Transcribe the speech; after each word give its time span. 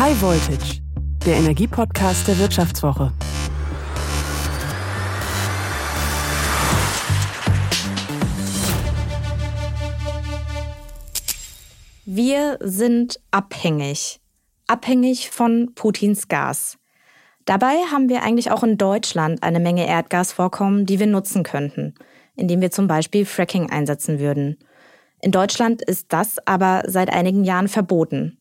High 0.00 0.22
Voltage, 0.22 0.80
der 1.26 1.36
Energiepodcast 1.36 2.26
der 2.26 2.38
Wirtschaftswoche. 2.38 3.12
Wir 12.06 12.56
sind 12.62 13.20
abhängig. 13.30 14.20
Abhängig 14.66 15.28
von 15.28 15.74
Putins 15.74 16.28
Gas. 16.28 16.78
Dabei 17.44 17.74
haben 17.92 18.08
wir 18.08 18.22
eigentlich 18.22 18.50
auch 18.50 18.62
in 18.62 18.78
Deutschland 18.78 19.42
eine 19.42 19.60
Menge 19.60 19.86
Erdgasvorkommen, 19.86 20.86
die 20.86 20.98
wir 20.98 21.08
nutzen 21.08 21.42
könnten, 21.42 21.94
indem 22.36 22.62
wir 22.62 22.70
zum 22.70 22.86
Beispiel 22.86 23.26
Fracking 23.26 23.68
einsetzen 23.68 24.18
würden. 24.18 24.56
In 25.20 25.30
Deutschland 25.30 25.82
ist 25.82 26.06
das 26.08 26.38
aber 26.46 26.84
seit 26.86 27.12
einigen 27.12 27.44
Jahren 27.44 27.68
verboten. 27.68 28.39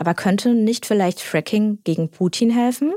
Aber 0.00 0.14
könnte 0.14 0.54
nicht 0.54 0.86
vielleicht 0.86 1.20
Fracking 1.20 1.80
gegen 1.84 2.10
Putin 2.10 2.48
helfen? 2.50 2.94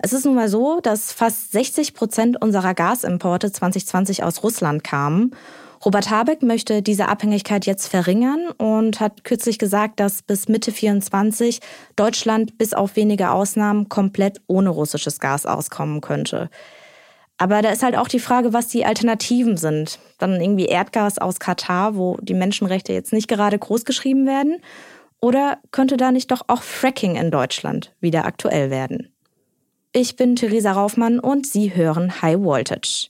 Es 0.00 0.12
ist 0.12 0.24
nun 0.24 0.36
mal 0.36 0.48
so, 0.48 0.78
dass 0.80 1.12
fast 1.12 1.50
60 1.50 1.92
Prozent 1.92 2.40
unserer 2.40 2.72
Gasimporte 2.72 3.50
2020 3.50 4.22
aus 4.22 4.44
Russland 4.44 4.84
kamen. 4.84 5.32
Robert 5.84 6.08
Habeck 6.08 6.44
möchte 6.44 6.82
diese 6.82 7.08
Abhängigkeit 7.08 7.66
jetzt 7.66 7.88
verringern 7.88 8.48
und 8.58 9.00
hat 9.00 9.24
kürzlich 9.24 9.58
gesagt, 9.58 9.98
dass 9.98 10.22
bis 10.22 10.46
Mitte 10.46 10.70
24 10.70 11.58
Deutschland 11.96 12.58
bis 12.58 12.74
auf 12.74 12.94
wenige 12.94 13.30
Ausnahmen 13.32 13.88
komplett 13.88 14.40
ohne 14.46 14.68
russisches 14.68 15.18
Gas 15.18 15.46
auskommen 15.46 16.00
könnte. 16.00 16.48
Aber 17.38 17.60
da 17.60 17.70
ist 17.70 17.82
halt 17.82 17.96
auch 17.96 18.08
die 18.08 18.20
Frage, 18.20 18.52
was 18.52 18.68
die 18.68 18.84
Alternativen 18.84 19.56
sind. 19.56 19.98
Dann 20.18 20.40
irgendwie 20.40 20.66
Erdgas 20.66 21.18
aus 21.18 21.40
Katar, 21.40 21.96
wo 21.96 22.18
die 22.20 22.34
Menschenrechte 22.34 22.92
jetzt 22.92 23.12
nicht 23.12 23.26
gerade 23.26 23.58
groß 23.58 23.84
geschrieben 23.84 24.26
werden. 24.26 24.60
Oder 25.20 25.58
könnte 25.72 25.96
da 25.96 26.12
nicht 26.12 26.30
doch 26.30 26.42
auch 26.46 26.62
Fracking 26.62 27.16
in 27.16 27.30
Deutschland 27.30 27.94
wieder 28.00 28.24
aktuell 28.24 28.70
werden? 28.70 29.12
Ich 29.92 30.16
bin 30.16 30.36
Theresa 30.36 30.72
Raufmann 30.72 31.18
und 31.18 31.46
Sie 31.46 31.74
hören 31.74 32.22
High 32.22 32.40
Voltage. 32.40 33.08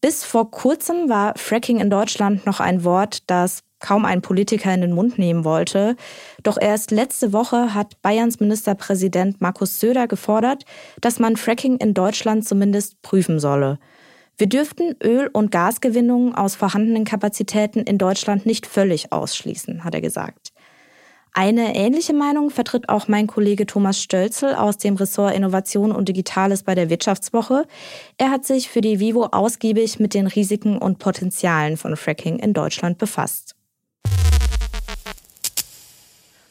Bis 0.00 0.22
vor 0.22 0.50
kurzem 0.50 1.08
war 1.08 1.32
Fracking 1.36 1.80
in 1.80 1.88
Deutschland 1.88 2.44
noch 2.44 2.60
ein 2.60 2.84
Wort, 2.84 3.22
das 3.28 3.62
kaum 3.80 4.04
ein 4.04 4.22
Politiker 4.22 4.72
in 4.72 4.82
den 4.82 4.92
Mund 4.92 5.18
nehmen 5.18 5.44
wollte. 5.44 5.96
Doch 6.42 6.58
erst 6.60 6.90
letzte 6.90 7.32
Woche 7.32 7.74
hat 7.74 8.00
Bayerns 8.02 8.38
Ministerpräsident 8.38 9.40
Markus 9.40 9.80
Söder 9.80 10.06
gefordert, 10.06 10.64
dass 11.00 11.18
man 11.18 11.36
Fracking 11.36 11.78
in 11.78 11.94
Deutschland 11.94 12.46
zumindest 12.46 13.00
prüfen 13.02 13.40
solle. 13.40 13.78
Wir 14.36 14.48
dürften 14.48 14.96
Öl- 15.02 15.30
und 15.32 15.50
Gasgewinnungen 15.50 16.34
aus 16.34 16.54
vorhandenen 16.54 17.04
Kapazitäten 17.04 17.80
in 17.80 17.98
Deutschland 17.98 18.46
nicht 18.46 18.66
völlig 18.66 19.12
ausschließen, 19.12 19.84
hat 19.84 19.94
er 19.94 20.00
gesagt. 20.00 20.43
Eine 21.36 21.74
ähnliche 21.74 22.14
Meinung 22.14 22.50
vertritt 22.50 22.88
auch 22.88 23.08
mein 23.08 23.26
Kollege 23.26 23.66
Thomas 23.66 24.00
Stölzel 24.00 24.54
aus 24.54 24.78
dem 24.78 24.94
Ressort 24.94 25.34
Innovation 25.34 25.90
und 25.90 26.08
Digitales 26.08 26.62
bei 26.62 26.76
der 26.76 26.90
Wirtschaftswoche. 26.90 27.66
Er 28.18 28.30
hat 28.30 28.44
sich 28.44 28.68
für 28.68 28.80
die 28.80 29.00
Vivo 29.00 29.24
ausgiebig 29.32 29.98
mit 29.98 30.14
den 30.14 30.28
Risiken 30.28 30.78
und 30.78 31.00
Potenzialen 31.00 31.76
von 31.76 31.96
Fracking 31.96 32.38
in 32.38 32.52
Deutschland 32.52 32.98
befasst. 32.98 33.56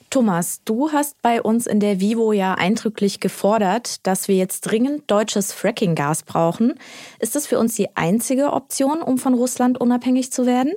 Thomas, 0.09 0.61
du 0.66 0.92
hast 0.92 1.22
bei 1.22 1.42
uns 1.42 1.66
in 1.66 1.80
der 1.80 2.02
Vivo 2.02 2.34
ja 2.34 2.54
eindrücklich 2.56 3.22
gefordert, 3.22 4.06
dass 4.06 4.28
wir 4.28 4.36
jetzt 4.36 4.61
dringend 4.61 5.09
deutsches 5.09 5.54
Fracking-Gas 5.54 6.23
brauchen. 6.23 6.73
Ist 7.20 7.36
das 7.36 7.48
für 7.48 7.58
uns 7.58 7.76
die 7.76 7.95
einzige 7.95 8.52
Option, 8.52 9.02
um 9.02 9.17
von 9.17 9.34
Russland 9.34 9.80
unabhängig 9.80 10.34
zu 10.34 10.45
werden? 10.45 10.73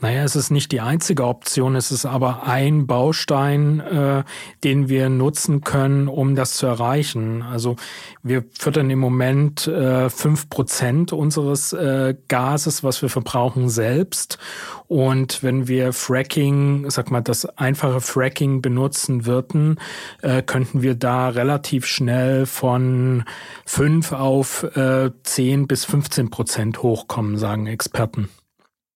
Naja, 0.00 0.22
es 0.22 0.36
ist 0.36 0.50
nicht 0.50 0.70
die 0.70 0.80
einzige 0.80 1.26
Option, 1.26 1.74
es 1.74 1.90
ist 1.90 2.06
aber 2.06 2.44
ein 2.44 2.86
Baustein, 2.86 3.80
äh, 3.80 4.22
den 4.62 4.88
wir 4.88 5.08
nutzen 5.08 5.62
können, 5.62 6.06
um 6.06 6.36
das 6.36 6.54
zu 6.54 6.66
erreichen. 6.66 7.42
Also 7.42 7.74
wir 8.22 8.44
füttern 8.56 8.90
im 8.90 9.00
Moment 9.00 9.66
äh, 9.66 10.08
fünf 10.08 10.44
äh, 10.44 10.46
Prozent 10.46 11.12
unseres 11.12 11.72
äh, 11.72 12.14
Gases, 12.28 12.84
was 12.84 13.02
wir 13.02 13.08
verbrauchen, 13.08 13.68
selbst. 13.68 14.38
Und 14.86 15.42
wenn 15.42 15.66
wir 15.66 15.92
Fracking, 15.92 16.88
sag 16.90 17.10
mal, 17.10 17.20
das 17.20 17.44
einfache 17.58 18.00
Fracking 18.00 18.62
benutzen 18.62 19.26
würden, 19.26 19.80
äh, 20.22 20.42
könnten 20.42 20.80
wir 20.80 20.94
da 20.94 21.30
relativ 21.30 21.86
schnell 21.86 22.46
von 22.46 23.24
fünf 23.66 24.12
auf 24.12 24.62
äh, 24.76 25.10
zehn 25.24 25.66
bis 25.66 25.84
15 25.86 26.30
Prozent 26.30 26.84
hochkommen, 26.84 27.36
sagen 27.36 27.66
Experten. 27.66 28.28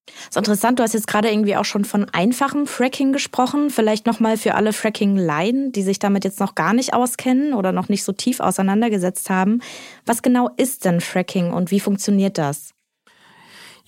Das 0.07 0.31
ist 0.31 0.37
interessant, 0.37 0.79
du 0.79 0.83
hast 0.83 0.95
jetzt 0.95 1.07
gerade 1.07 1.31
irgendwie 1.31 1.57
auch 1.57 1.65
schon 1.65 1.85
von 1.85 2.09
einfachem 2.11 2.67
Fracking 2.67 3.13
gesprochen. 3.13 3.71
Vielleicht 3.71 4.07
nochmal 4.07 4.37
für 4.37 4.55
alle 4.55 4.73
Fracking-Laien, 4.73 5.73
die 5.73 5.83
sich 5.83 5.99
damit 5.99 6.25
jetzt 6.25 6.41
noch 6.41 6.55
gar 6.55 6.73
nicht 6.73 6.93
auskennen 6.93 7.55
oder 7.55 7.73
noch 7.73 7.89
nicht 7.89 8.03
so 8.03 8.13
tief 8.13 8.41
auseinandergesetzt 8.41 9.31
haben. 9.31 9.61
Was 10.05 10.23
genau 10.23 10.51
ist 10.57 10.85
denn 10.85 11.01
Fracking 11.01 11.53
und 11.53 11.71
wie 11.71 11.81
funktioniert 11.81 12.39
das? 12.39 12.75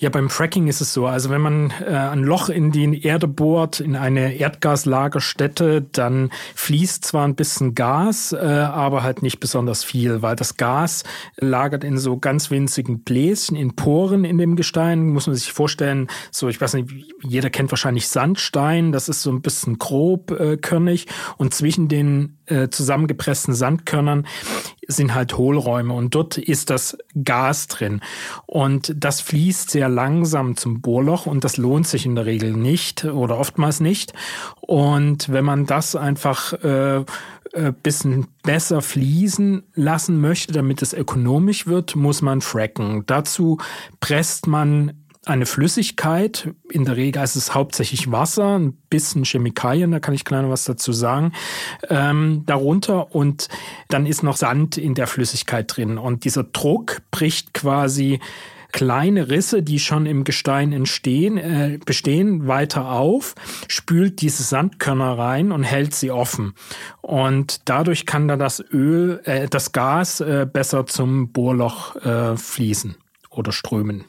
Ja, 0.05 0.11
beim 0.11 0.29
Fracking 0.29 0.67
ist 0.67 0.83
es 0.83 0.93
so. 0.93 1.07
Also 1.07 1.31
wenn 1.31 1.41
man 1.41 1.73
äh, 1.81 1.95
ein 1.95 2.25
Loch 2.25 2.51
in 2.51 2.71
die 2.71 3.03
Erde 3.07 3.27
bohrt, 3.27 3.81
in 3.81 3.97
eine 3.97 4.35
Erdgaslagerstätte, 4.35 5.81
dann 5.81 6.29
fließt 6.55 7.07
zwar 7.07 7.27
ein 7.27 7.37
bisschen 7.37 7.75
Gas, 7.75 8.33
äh, 8.33 8.37
aber 8.37 9.03
halt 9.03 9.23
nicht 9.23 9.41
besonders 9.41 9.83
viel, 9.83 10.21
weil 10.21 10.37
das 10.37 10.59
Gas 10.59 11.05
lagert 11.39 11.85
in 11.85 11.97
so 11.97 12.19
ganz 12.19 12.51
winzigen 12.51 13.03
Bläschen, 13.03 13.57
in 13.57 13.77
Poren 13.77 14.27
in 14.27 14.37
dem 14.37 14.57
Gestein. 14.57 15.09
Muss 15.09 15.27
man 15.27 15.37
sich 15.37 15.51
vorstellen, 15.55 16.09
so 16.31 16.51
ich 16.51 16.61
weiß 16.61 16.75
nicht, 16.75 16.91
jeder 17.23 17.49
kennt 17.49 17.73
wahrscheinlich 17.73 18.07
Sandstein, 18.09 18.93
das 18.93 19.09
ist 19.09 19.23
so 19.23 19.33
ein 19.33 19.41
bisschen 19.41 19.79
grobkörnig 19.79 21.07
äh, 21.07 21.11
und 21.39 21.55
zwischen 21.55 21.89
den 21.89 22.37
äh, 22.45 22.69
zusammengepressten 22.69 23.55
Sandkörnern 23.55 24.27
sind 24.89 25.15
halt 25.15 25.37
Hohlräume 25.37 25.93
und 25.95 26.15
dort 26.15 26.39
ist 26.39 26.71
das 26.71 26.97
Gas 27.23 27.67
drin. 27.69 28.01
Und 28.47 28.95
das 28.97 29.21
fließt 29.21 29.71
sehr 29.71 29.89
langsam 29.89 30.57
zum 30.57 30.81
Bohrloch 30.81 31.27
und 31.27 31.45
das 31.45 31.57
lohnt 31.57 31.87
sich 31.87 32.07
in 32.07 32.15
der 32.15 32.27
Regel 32.27 32.53
nicht 32.53 33.05
oder 33.05 33.39
oftmals 33.39 33.81
nicht. 33.81 34.13
Und 34.61 35.31
wenn 35.31 35.45
man 35.45 35.67
das 35.67 35.97
einfach 35.97 36.53
äh, 36.65 37.05
äh, 37.55 37.73
bisschen 37.85 38.27
besser 38.43 38.83
fließen 38.83 39.63
lassen 39.75 40.21
möchte, 40.21 40.53
damit 40.53 40.83
es 40.83 40.93
ökonomisch 40.93 41.69
wird, 41.69 41.95
muss 41.95 42.21
man 42.21 42.41
fracken. 42.41 43.05
Dazu 43.07 43.59
presst 44.01 44.49
man 44.49 45.04
eine 45.27 45.47
Flüssigkeit, 45.47 46.51
in 46.71 46.85
der 46.85 46.97
Regel 46.97 47.23
ist 47.23 47.37
es 47.37 47.55
hauptsächlich 47.55 48.11
Wasser, 48.11 48.59
ein 48.59 48.73
bisschen 48.91 49.25
Chemikalien, 49.25 49.91
da 49.91 50.01
kann 50.01 50.15
ich 50.15 50.25
kleiner 50.25 50.51
was 50.51 50.65
dazu 50.65 50.93
sagen, 50.93 51.33
ähm, 51.89 52.43
darunter 52.47 53.15
und 53.15 53.49
dann 53.89 54.07
ist 54.07 54.23
noch 54.23 54.37
Sand 54.37 54.77
in 54.77 54.95
der 54.95 55.07
Flüssigkeit 55.07 55.77
drin 55.77 55.99
und 55.99 56.25
dieser 56.25 56.45
Druck 56.45 57.03
bricht 57.11 57.55
quasi 57.55 58.21
kleine 58.75 59.29
Risse, 59.29 59.63
die 59.63 59.79
schon 59.79 60.05
im 60.05 60.25
Gestein 60.25 60.73
entstehen, 60.73 61.39
äh, 61.39 61.79
bestehen, 61.85 62.49
weiter 62.49 62.91
auf, 62.91 63.37
spült 63.69 64.21
diese 64.21 64.43
Sandkörner 64.43 65.17
rein 65.17 65.53
und 65.53 65.63
hält 65.63 65.95
sie 65.95 66.11
offen. 66.11 66.55
Und 67.01 67.69
dadurch 67.69 68.05
kann 68.05 68.27
dann 68.27 68.41
das 68.41 68.59
Öl, 68.73 69.21
äh, 69.27 69.47
das 69.49 69.71
Gas 69.71 70.21
äh, 70.21 70.45
besser 70.53 70.87
zum 70.87 71.31
Bohrloch 71.31 71.95
äh, 71.97 72.37
fließen 72.37 72.97
oder 73.31 73.53
strömen. 73.53 74.07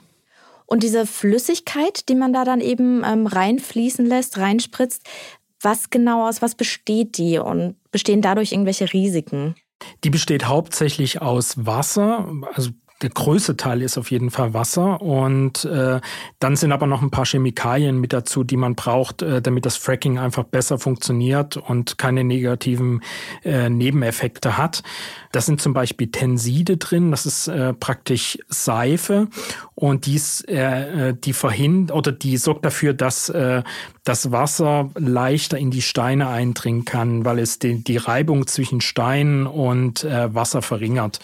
Und 0.65 0.83
diese 0.83 1.05
Flüssigkeit, 1.05 2.09
die 2.09 2.15
man 2.15 2.33
da 2.33 2.43
dann 2.43 2.61
eben 2.61 3.03
ähm, 3.05 3.27
reinfließen 3.27 4.05
lässt, 4.05 4.37
reinspritzt, 4.37 5.03
was 5.61 5.89
genau 5.89 6.27
aus 6.27 6.41
was 6.41 6.55
besteht 6.55 7.17
die 7.17 7.39
und 7.39 7.75
bestehen 7.91 8.21
dadurch 8.21 8.51
irgendwelche 8.51 8.91
Risiken? 8.91 9.55
Die 10.03 10.09
besteht 10.09 10.47
hauptsächlich 10.47 11.21
aus 11.21 11.65
Wasser, 11.65 12.29
also 12.53 12.71
größte 13.09 13.57
Teil 13.57 13.81
ist 13.81 13.97
auf 13.97 14.11
jeden 14.11 14.31
Fall 14.31 14.53
Wasser 14.53 15.01
und 15.01 15.65
äh, 15.65 15.99
dann 16.39 16.55
sind 16.55 16.71
aber 16.71 16.87
noch 16.87 17.01
ein 17.01 17.11
paar 17.11 17.25
Chemikalien 17.25 17.99
mit 17.99 18.13
dazu, 18.13 18.43
die 18.43 18.57
man 18.57 18.75
braucht, 18.75 19.21
äh, 19.21 19.41
damit 19.41 19.65
das 19.65 19.77
Fracking 19.77 20.17
einfach 20.19 20.43
besser 20.43 20.79
funktioniert 20.79 21.57
und 21.57 21.97
keine 21.97 22.23
negativen 22.23 23.01
äh, 23.43 23.69
Nebeneffekte 23.69 24.57
hat. 24.57 24.83
Das 25.31 25.45
sind 25.45 25.61
zum 25.61 25.73
Beispiel 25.73 26.07
Tenside 26.07 26.77
drin, 26.77 27.11
das 27.11 27.25
ist 27.25 27.47
äh, 27.47 27.73
praktisch 27.73 28.37
Seife 28.47 29.27
und 29.75 30.05
dies, 30.05 30.41
äh, 30.41 31.13
die 31.13 31.33
verhindert 31.33 31.95
oder 31.95 32.11
die 32.11 32.37
sorgt 32.37 32.65
dafür, 32.65 32.93
dass 32.93 33.29
äh, 33.29 33.63
das 34.05 34.31
Wasser 34.31 34.91
leichter 34.95 35.57
in 35.57 35.71
die 35.71 35.81
Steine 35.81 36.27
eindringen 36.27 36.85
kann, 36.85 37.25
weil 37.25 37.39
es 37.39 37.59
die, 37.59 37.83
die 37.83 37.97
Reibung 37.97 38.47
zwischen 38.47 38.79
Stein 38.79 39.47
und 39.47 40.03
äh, 40.03 40.33
Wasser 40.33 40.61
verringert. 40.61 41.19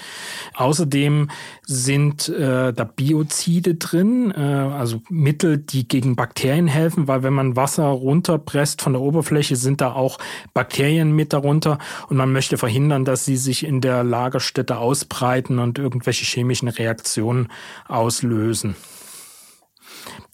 Außerdem 0.56 1.30
sind 1.72 2.28
äh, 2.30 2.74
da 2.74 2.84
Biozide 2.84 3.76
drin, 3.76 4.32
äh, 4.36 4.42
also 4.42 5.02
Mittel, 5.10 5.58
die 5.58 5.88
gegen 5.88 6.16
Bakterien 6.16 6.68
helfen, 6.68 7.08
weil 7.08 7.24
wenn 7.24 7.34
man 7.34 7.56
Wasser 7.56 7.86
runterpresst 7.86 8.82
von 8.82 8.94
der 8.94 9.02
Oberfläche, 9.02 9.56
sind 9.56 9.82
da 9.82 9.94
auch 9.94 10.18
Bakterien 10.54 11.14
mit 11.14 11.34
darunter 11.34 11.80
und 12.10 12.18
man 12.18 12.34
möchte 12.34 12.58
verhindern, 12.58 13.06
dass 13.06 13.26
sie 13.26 13.38
sich 13.38 13.66
in 13.66 13.80
der 13.80 14.04
Lagerstätte 14.04 14.78
ausbreiten 14.78 15.60
und 15.60 15.80
irgendwelche 15.80 16.26
chemischen 16.26 16.68
Reaktionen 16.68 17.48
auslösen. 17.88 18.76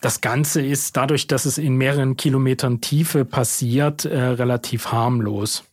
Das 0.01 0.22
Ganze 0.22 0.62
ist 0.62 0.98
dadurch, 0.98 1.28
dass 1.28 1.45
es 1.45 1.57
in 1.57 1.75
mehreren 1.75 2.18
Kilometern 2.18 2.81
Tiefe 2.81 3.25
passiert, 3.25 4.06
äh, 4.06 4.18
relativ 4.18 4.92
harmlos. 4.92 5.63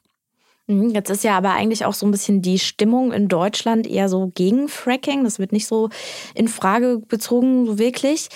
Mhm, 0.66 0.90
jetzt 0.90 1.10
ist 1.10 1.24
ja 1.24 1.36
aber 1.36 1.52
eigentlich 1.52 1.84
auch 1.84 1.92
so 1.92 2.06
ein 2.06 2.10
bisschen 2.10 2.40
die 2.40 2.58
Stimmung 2.58 3.12
in 3.12 3.28
Deutschland 3.28 3.86
eher 3.86 4.08
so 4.08 4.32
gegen 4.34 4.68
Fracking. 4.68 5.22
Das 5.22 5.38
wird 5.38 5.52
nicht 5.52 5.66
so 5.66 5.90
in 6.34 6.48
Frage 6.48 7.02
bezogen, 7.06 7.66
so 7.66 7.78
wirklich. 7.78 8.28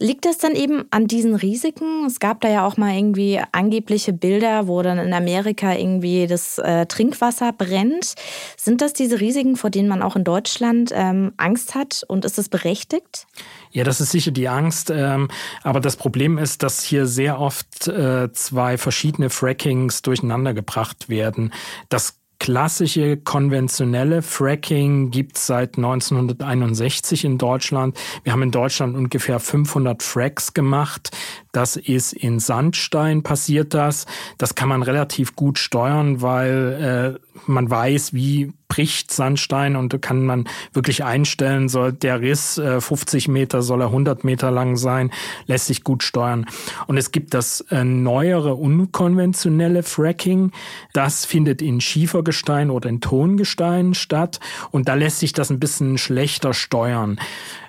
Liegt 0.00 0.24
das 0.24 0.38
dann 0.38 0.56
eben 0.56 0.86
an 0.90 1.06
diesen 1.06 1.36
Risiken? 1.36 2.04
Es 2.04 2.18
gab 2.18 2.40
da 2.40 2.48
ja 2.48 2.66
auch 2.66 2.76
mal 2.76 2.96
irgendwie 2.96 3.40
angebliche 3.52 4.12
Bilder, 4.12 4.66
wo 4.66 4.82
dann 4.82 4.98
in 4.98 5.12
Amerika 5.12 5.74
irgendwie 5.74 6.26
das 6.26 6.58
äh, 6.58 6.86
Trinkwasser 6.86 7.52
brennt. 7.52 8.14
Sind 8.56 8.80
das 8.80 8.92
diese 8.92 9.20
Risiken, 9.20 9.54
vor 9.54 9.70
denen 9.70 9.88
man 9.88 10.02
auch 10.02 10.16
in 10.16 10.24
Deutschland 10.24 10.90
ähm, 10.92 11.34
Angst 11.36 11.76
hat? 11.76 12.02
Und 12.08 12.24
ist 12.24 12.36
das 12.36 12.48
berechtigt? 12.48 13.28
Ja, 13.76 13.84
das 13.84 14.00
ist 14.00 14.10
sicher 14.10 14.30
die 14.30 14.48
Angst. 14.48 14.88
Ähm, 14.88 15.28
aber 15.62 15.80
das 15.80 15.96
Problem 15.96 16.38
ist, 16.38 16.62
dass 16.62 16.82
hier 16.82 17.04
sehr 17.04 17.38
oft 17.38 17.86
äh, 17.88 18.32
zwei 18.32 18.78
verschiedene 18.78 19.28
Frackings 19.28 20.00
durcheinander 20.00 20.54
gebracht 20.54 21.10
werden. 21.10 21.52
Das 21.90 22.18
klassische 22.38 23.18
konventionelle 23.18 24.22
Fracking 24.22 25.10
gibt 25.10 25.36
es 25.36 25.46
seit 25.46 25.76
1961 25.76 27.26
in 27.26 27.36
Deutschland. 27.36 27.98
Wir 28.24 28.32
haben 28.32 28.44
in 28.44 28.50
Deutschland 28.50 28.96
ungefähr 28.96 29.40
500 29.40 30.02
Fracks 30.02 30.54
gemacht. 30.54 31.10
Das 31.52 31.76
ist 31.76 32.14
in 32.14 32.40
Sandstein 32.40 33.22
passiert 33.22 33.74
das. 33.74 34.06
Das 34.38 34.54
kann 34.54 34.70
man 34.70 34.82
relativ 34.82 35.36
gut 35.36 35.58
steuern, 35.58 36.22
weil 36.22 37.18
äh, 37.20 37.40
man 37.46 37.68
weiß, 37.68 38.14
wie 38.14 38.54
bricht 38.76 39.10
Sandstein 39.10 39.74
und 39.74 40.02
kann 40.02 40.26
man 40.26 40.44
wirklich 40.74 41.02
einstellen, 41.02 41.70
soll 41.70 41.94
der 41.94 42.20
Riss 42.20 42.58
äh, 42.58 42.78
50 42.78 43.26
Meter, 43.26 43.62
soll 43.62 43.80
er 43.80 43.86
100 43.86 44.22
Meter 44.22 44.50
lang 44.50 44.76
sein, 44.76 45.10
lässt 45.46 45.68
sich 45.68 45.82
gut 45.82 46.02
steuern. 46.02 46.44
Und 46.86 46.98
es 46.98 47.10
gibt 47.10 47.32
das 47.32 47.62
äh, 47.70 47.84
neuere, 47.84 48.54
unkonventionelle 48.54 49.82
Fracking. 49.82 50.52
Das 50.92 51.24
findet 51.24 51.62
in 51.62 51.80
Schiefergestein 51.80 52.70
oder 52.70 52.90
in 52.90 53.00
Tongestein 53.00 53.94
statt 53.94 54.40
und 54.72 54.88
da 54.88 54.94
lässt 54.94 55.20
sich 55.20 55.32
das 55.32 55.48
ein 55.48 55.58
bisschen 55.58 55.96
schlechter 55.96 56.52
steuern 56.52 57.18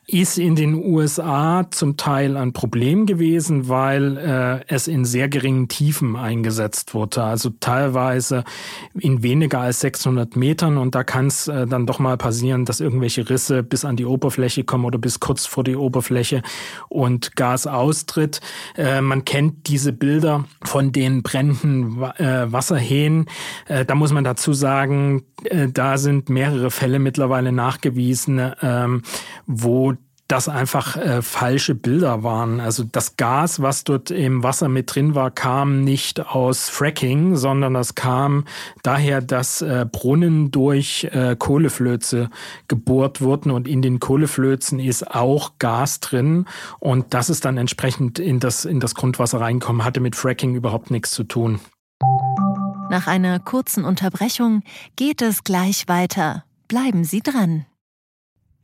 ist 0.09 0.38
in 0.38 0.56
den 0.56 0.74
USA 0.74 1.69
zum 1.69 1.98
Teil 1.98 2.38
ein 2.38 2.54
Problem 2.54 3.06
gewesen, 3.06 3.68
weil 3.68 4.18
äh, 4.18 4.74
es 4.74 4.88
in 4.88 5.04
sehr 5.04 5.27
geringen 5.27 5.68
Tiefen 5.68 6.15
eingesetzt 6.15 6.94
wurde. 6.94 7.24
Also 7.24 7.50
teilweise 7.59 8.45
in 8.98 9.21
weniger 9.21 9.59
als 9.59 9.81
600 9.81 10.38
Metern. 10.38 10.77
Und 10.77 10.95
da 10.95 11.04
kann 11.04 11.27
es 11.27 11.50
äh, 11.50 11.68
dann 11.68 11.86
doch 11.86 12.00
mal 12.00 12.15
passieren, 12.15 12.63
dass 12.63 12.80
irgendwelche 12.80 13.30
Risse 13.30 13.63
bis 13.63 13.83
an 13.83 13.98
die 13.98 14.06
Oberfläche 14.06 14.63
kommen 14.63 14.86
oder 14.86 14.98
bis 14.98 15.19
kurz 15.19 15.45
vor 15.45 15.65
die 15.65 15.75
Oberfläche 15.75 16.42
und 16.88 17.36
Gas 17.36 17.68
austritt. 17.68 18.39
Äh, 18.77 19.01
man 19.01 19.25
kennt 19.25 19.68
diese 19.68 19.92
Bilder 19.92 20.45
von 20.63 20.94
den 20.94 21.21
brennenden 21.21 22.01
äh, 22.15 22.50
Wasserhähnen. 22.50 23.25
Äh, 23.68 23.83
da 23.83 23.94
muss 23.94 24.13
man 24.13 24.24
dazu 24.24 24.54
sagen, 24.54 25.24
äh, 25.44 25.68
da 25.68 25.98
sind 25.98 26.30
mehrere 26.30 26.71
Fälle 26.71 27.00
mittlerweile 27.00 27.51
nachgewiesen, 27.51 28.39
äh, 28.39 28.88
wo 29.45 29.96
das 30.27 30.50
einfach 30.50 30.97
äh, 30.97 31.21
falsche 31.21 31.75
Bilder 31.75 32.24
waren. 32.24 32.59
Also 32.59 32.83
das 32.83 33.15
Gas, 33.15 33.62
was 33.62 33.83
dort 33.83 34.12
im 34.12 34.44
Wasser 34.44 34.68
mit 34.68 34.94
drin 34.94 35.15
war, 35.15 35.31
kam 35.31 35.83
nicht 35.83 36.19
aus 36.19 36.69
Fracking, 36.69 37.35
sondern 37.35 37.74
das 37.74 37.95
kam 37.95 38.45
daher, 38.83 39.21
dass 39.21 39.62
äh, 39.62 39.85
Brunnen 39.89 40.51
durch 40.51 41.07
äh, 41.12 41.35
Kohleflöze 41.38 42.29
gebohrt 42.68 43.21
wurden 43.21 43.51
und 43.51 43.68
in 43.68 43.81
den 43.81 44.00
Kohleflözen 44.00 44.79
ist 44.79 45.09
auch 45.09 45.53
Gas 45.59 46.01
drin 46.01 46.45
und 46.80 47.13
das 47.13 47.30
ist 47.30 47.45
dann 47.45 47.57
entsprechend 47.57 48.19
in 48.19 48.39
das, 48.39 48.65
in 48.65 48.80
das 48.80 48.95
Grundwasser 48.95 49.39
reinkommen, 49.39 49.85
hatte 49.85 50.01
mit 50.01 50.15
Fracking 50.15 50.56
überhaupt 50.56 50.91
nichts 50.91 51.12
zu 51.12 51.23
tun. 51.23 51.59
Nach 52.89 53.07
einer 53.07 53.39
kurzen 53.39 53.85
Unterbrechung 53.85 54.63
geht 54.95 55.21
es 55.21 55.44
gleich 55.44 55.88
weiter. 55.88 56.44
Bleiben 56.68 57.03
Sie 57.03 57.21
dran. 57.21 57.65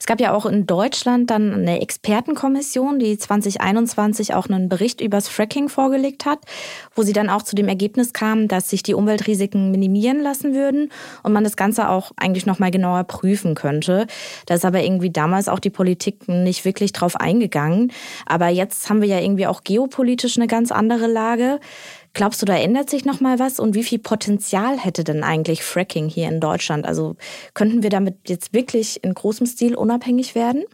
Es 0.00 0.06
gab 0.06 0.20
ja 0.20 0.32
auch 0.32 0.46
in 0.46 0.66
Deutschland 0.66 1.30
dann 1.30 1.52
eine 1.52 1.80
Expertenkommission, 1.80 2.98
die 2.98 3.18
2021 3.18 4.34
auch 4.34 4.48
einen 4.48 4.68
Bericht 4.68 5.00
übers 5.00 5.28
Fracking 5.28 5.68
vorgelegt 5.68 6.24
hat, 6.24 6.40
wo 6.94 7.02
sie 7.02 7.12
dann 7.12 7.28
auch 7.28 7.42
zu 7.42 7.54
dem 7.54 7.68
Ergebnis 7.68 8.12
kam, 8.12 8.48
dass 8.48 8.70
sich 8.70 8.82
die 8.82 8.94
Umweltrisiken 8.94 9.70
minimieren 9.70 10.20
lassen 10.20 10.54
würden 10.54 10.90
und 11.22 11.32
man 11.32 11.44
das 11.44 11.56
Ganze 11.56 11.88
auch 11.88 12.12
eigentlich 12.16 12.46
noch 12.46 12.58
mal 12.58 12.70
genauer 12.70 13.04
prüfen 13.04 13.54
könnte. 13.54 14.06
Da 14.46 14.54
ist 14.54 14.64
aber 14.64 14.82
irgendwie 14.82 15.10
damals 15.10 15.48
auch 15.48 15.60
die 15.60 15.70
Politik 15.70 16.28
nicht 16.28 16.64
wirklich 16.64 16.92
drauf 16.92 17.16
eingegangen. 17.16 17.92
Aber 18.26 18.48
jetzt 18.48 18.88
haben 18.88 19.00
wir 19.00 19.08
ja 19.08 19.20
irgendwie 19.20 19.46
auch 19.46 19.64
geopolitisch 19.64 20.36
eine 20.36 20.46
ganz 20.46 20.72
andere 20.72 21.06
Lage. 21.06 21.60
Glaubst 22.14 22.42
du, 22.42 22.46
da 22.46 22.56
ändert 22.56 22.90
sich 22.90 23.04
noch 23.04 23.20
mal 23.20 23.38
was? 23.38 23.60
Und 23.60 23.74
wie 23.74 23.84
viel 23.84 23.98
Potenzial 23.98 24.78
hätte 24.78 25.04
denn 25.04 25.22
eigentlich 25.22 25.62
Fracking 25.62 26.08
hier 26.08 26.28
in 26.28 26.40
Deutschland? 26.40 26.86
Also 26.86 27.16
könnten 27.54 27.82
wir 27.82 27.90
damit 27.90 28.28
jetzt 28.28 28.52
wirklich 28.52 29.02
in 29.04 29.14
großem 29.14 29.46
Stil 29.46 29.74
unabhängig 29.74 30.34
werden? 30.34 30.64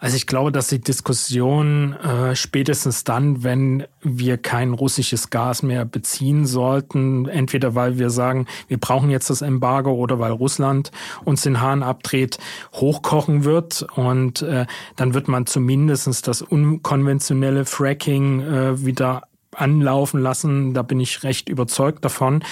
Also 0.00 0.16
ich 0.16 0.28
glaube, 0.28 0.52
dass 0.52 0.68
die 0.68 0.80
Diskussion 0.80 1.94
äh, 1.94 2.36
spätestens 2.36 3.02
dann, 3.02 3.42
wenn 3.42 3.84
wir 4.00 4.38
kein 4.38 4.72
russisches 4.72 5.30
Gas 5.30 5.64
mehr 5.64 5.84
beziehen 5.84 6.46
sollten, 6.46 7.26
entweder 7.26 7.74
weil 7.74 7.98
wir 7.98 8.10
sagen, 8.10 8.46
wir 8.68 8.78
brauchen 8.78 9.10
jetzt 9.10 9.28
das 9.28 9.42
Embargo 9.42 9.92
oder 9.92 10.20
weil 10.20 10.30
Russland 10.30 10.92
uns 11.24 11.42
den 11.42 11.60
Hahn 11.60 11.82
abdreht, 11.82 12.38
hochkochen 12.74 13.42
wird 13.42 13.86
und 13.96 14.42
äh, 14.42 14.66
dann 14.94 15.14
wird 15.14 15.26
man 15.26 15.46
zumindestens 15.46 16.22
das 16.22 16.42
unkonventionelle 16.42 17.64
Fracking 17.64 18.40
äh, 18.40 18.84
wieder 18.84 19.27
anlaufen 19.60 20.20
lassen. 20.20 20.74
Da 20.74 20.82
bin 20.82 21.00
ich 21.00 21.22
recht 21.22 21.48
überzeugt 21.48 22.04
davon 22.04 22.42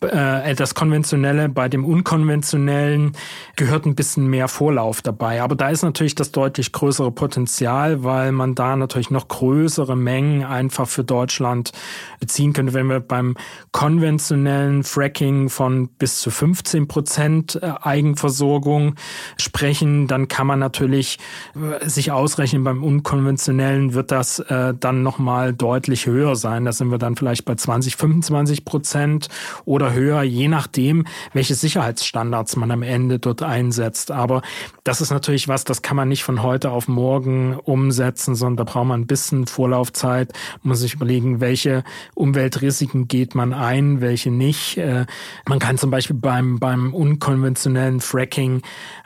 äh, 0.00 0.54
das 0.54 0.74
Konventionelle, 0.74 1.48
bei 1.48 1.68
dem 1.68 1.84
Unkonventionellen 1.84 3.12
gehört 3.56 3.86
ein 3.86 3.94
bisschen 3.94 4.28
mehr 4.28 4.48
Vorlauf 4.48 5.02
dabei. 5.02 5.42
Aber 5.42 5.56
da 5.56 5.70
ist 5.70 5.82
natürlich 5.82 6.14
das 6.14 6.32
deutlich 6.32 6.72
größere 6.72 7.10
Potenzial, 7.10 8.04
weil 8.04 8.32
man 8.32 8.54
da 8.54 8.76
natürlich 8.76 9.10
noch 9.10 9.28
größere 9.28 9.96
Mengen 9.96 10.44
einfach 10.44 10.88
für 10.88 11.04
Deutschland 11.04 11.72
beziehen 12.20 12.52
könnte. 12.52 12.74
Wenn 12.74 12.88
wir 12.88 13.00
beim 13.00 13.36
konventionellen 13.72 14.84
Fracking 14.84 15.48
von 15.48 15.88
bis 15.88 16.20
zu 16.20 16.30
15 16.30 16.88
Prozent 16.88 17.58
äh, 17.60 17.72
Eigenversorgung 17.80 18.94
sprechen, 19.36 20.06
dann 20.06 20.28
kann 20.28 20.46
man 20.46 20.58
natürlich 20.58 21.18
äh, 21.54 21.88
sich 21.88 22.12
ausrechnen, 22.12 22.64
beim 22.64 22.84
unkonventionellen 22.84 23.94
wird 23.94 24.10
das 24.10 24.38
äh, 24.38 24.74
dann 24.78 25.02
nochmal 25.02 25.52
deutlich 25.52 26.06
höher 26.06 26.36
sein. 26.36 26.64
Da 26.64 26.72
sind 26.72 26.90
wir 26.90 26.98
dann 26.98 27.16
vielleicht 27.16 27.44
bei 27.44 27.54
20, 27.54 27.96
25 27.96 28.64
Prozent 28.64 29.28
oder 29.64 29.87
oder 29.88 29.94
höher, 29.94 30.22
je 30.22 30.48
nachdem, 30.48 31.04
welche 31.32 31.54
Sicherheitsstandards 31.54 32.56
man 32.56 32.70
am 32.70 32.82
Ende 32.82 33.18
dort 33.18 33.42
einsetzt. 33.42 34.10
Aber 34.10 34.42
das 34.84 35.00
ist 35.00 35.10
natürlich 35.10 35.48
was, 35.48 35.64
das 35.64 35.82
kann 35.82 35.96
man 35.96 36.08
nicht 36.08 36.24
von 36.24 36.42
heute 36.42 36.70
auf 36.70 36.88
morgen 36.88 37.56
umsetzen, 37.56 38.34
sondern 38.34 38.66
da 38.66 38.72
braucht 38.72 38.86
man 38.86 39.00
ein 39.02 39.06
bisschen 39.06 39.46
Vorlaufzeit, 39.46 40.32
muss 40.62 40.80
sich 40.80 40.94
überlegen, 40.94 41.40
welche 41.40 41.84
Umweltrisiken 42.14 43.08
geht 43.08 43.34
man 43.34 43.52
ein, 43.52 44.00
welche 44.00 44.30
nicht. 44.30 44.76
Äh, 44.78 45.06
man 45.48 45.58
kann 45.58 45.78
zum 45.78 45.90
Beispiel 45.90 46.16
beim, 46.16 46.58
beim 46.58 46.94
unkonventionellen 46.94 48.00
Fracking 48.00 48.62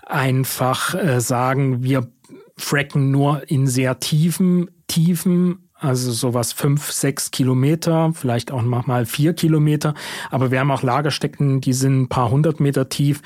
einfach 0.06 0.94
äh, 0.94 1.20
sagen, 1.20 1.82
wir 1.82 2.08
fracken 2.56 3.10
nur 3.10 3.50
in 3.50 3.66
sehr 3.66 3.98
tiefen 3.98 4.70
Tiefen 4.86 5.70
also 5.82 6.12
sowas 6.12 6.52
fünf, 6.52 6.90
sechs 6.92 7.30
Kilometer, 7.30 8.12
vielleicht 8.14 8.50
auch 8.50 8.62
mal 8.62 9.06
vier 9.06 9.34
Kilometer. 9.34 9.94
Aber 10.30 10.50
wir 10.50 10.60
haben 10.60 10.70
auch 10.70 10.82
Lagerstecken, 10.82 11.60
die 11.60 11.72
sind 11.72 12.02
ein 12.02 12.08
paar 12.08 12.30
hundert 12.30 12.60
Meter 12.60 12.88
tief. 12.88 13.20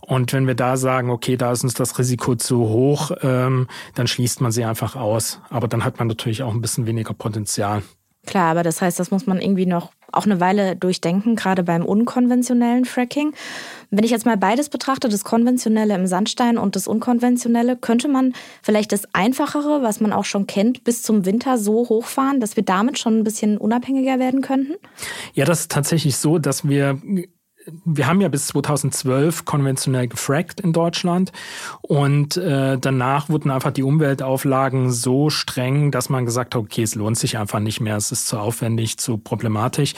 Und 0.00 0.32
wenn 0.32 0.46
wir 0.46 0.54
da 0.54 0.76
sagen, 0.76 1.10
okay, 1.10 1.36
da 1.36 1.52
ist 1.52 1.64
uns 1.64 1.74
das 1.74 1.98
Risiko 1.98 2.34
zu 2.34 2.68
hoch, 2.68 3.10
ähm, 3.22 3.66
dann 3.94 4.06
schließt 4.06 4.40
man 4.40 4.52
sie 4.52 4.64
einfach 4.64 4.96
aus. 4.96 5.40
Aber 5.48 5.68
dann 5.68 5.84
hat 5.84 5.98
man 5.98 6.08
natürlich 6.08 6.42
auch 6.42 6.52
ein 6.52 6.60
bisschen 6.60 6.86
weniger 6.86 7.14
Potenzial. 7.14 7.82
Klar, 8.26 8.52
aber 8.52 8.62
das 8.62 8.80
heißt, 8.80 9.00
das 9.00 9.10
muss 9.10 9.26
man 9.26 9.40
irgendwie 9.40 9.66
noch 9.66 9.90
auch 10.12 10.26
eine 10.26 10.40
Weile 10.40 10.76
durchdenken, 10.76 11.36
gerade 11.36 11.62
beim 11.62 11.84
unkonventionellen 11.84 12.84
Fracking. 12.84 13.34
Wenn 13.90 14.04
ich 14.04 14.10
jetzt 14.10 14.26
mal 14.26 14.36
beides 14.36 14.68
betrachte, 14.68 15.08
das 15.08 15.24
konventionelle 15.24 15.94
im 15.94 16.06
Sandstein 16.06 16.58
und 16.58 16.76
das 16.76 16.86
unkonventionelle, 16.86 17.76
könnte 17.76 18.08
man 18.08 18.32
vielleicht 18.62 18.92
das 18.92 19.02
Einfachere, 19.12 19.82
was 19.82 20.00
man 20.00 20.12
auch 20.12 20.24
schon 20.24 20.46
kennt, 20.46 20.84
bis 20.84 21.02
zum 21.02 21.26
Winter 21.26 21.58
so 21.58 21.88
hochfahren, 21.88 22.40
dass 22.40 22.56
wir 22.56 22.62
damit 22.62 22.98
schon 22.98 23.18
ein 23.18 23.24
bisschen 23.24 23.58
unabhängiger 23.58 24.18
werden 24.18 24.40
könnten? 24.40 24.74
Ja, 25.34 25.44
das 25.44 25.60
ist 25.60 25.70
tatsächlich 25.70 26.16
so, 26.16 26.38
dass 26.38 26.68
wir 26.68 26.98
wir 27.84 28.06
haben 28.06 28.20
ja 28.20 28.28
bis 28.28 28.48
2012 28.48 29.44
konventionell 29.44 30.08
gefrackt 30.08 30.60
in 30.60 30.72
Deutschland 30.72 31.32
und 31.80 32.36
äh, 32.36 32.78
danach 32.78 33.28
wurden 33.28 33.50
einfach 33.50 33.70
die 33.70 33.82
Umweltauflagen 33.82 34.90
so 34.90 35.30
streng, 35.30 35.90
dass 35.90 36.08
man 36.08 36.24
gesagt 36.24 36.54
hat, 36.54 36.62
okay, 36.62 36.82
es 36.82 36.94
lohnt 36.94 37.18
sich 37.18 37.38
einfach 37.38 37.60
nicht 37.60 37.80
mehr, 37.80 37.96
es 37.96 38.12
ist 38.12 38.26
zu 38.26 38.38
aufwendig, 38.38 38.98
zu 38.98 39.18
problematisch. 39.18 39.94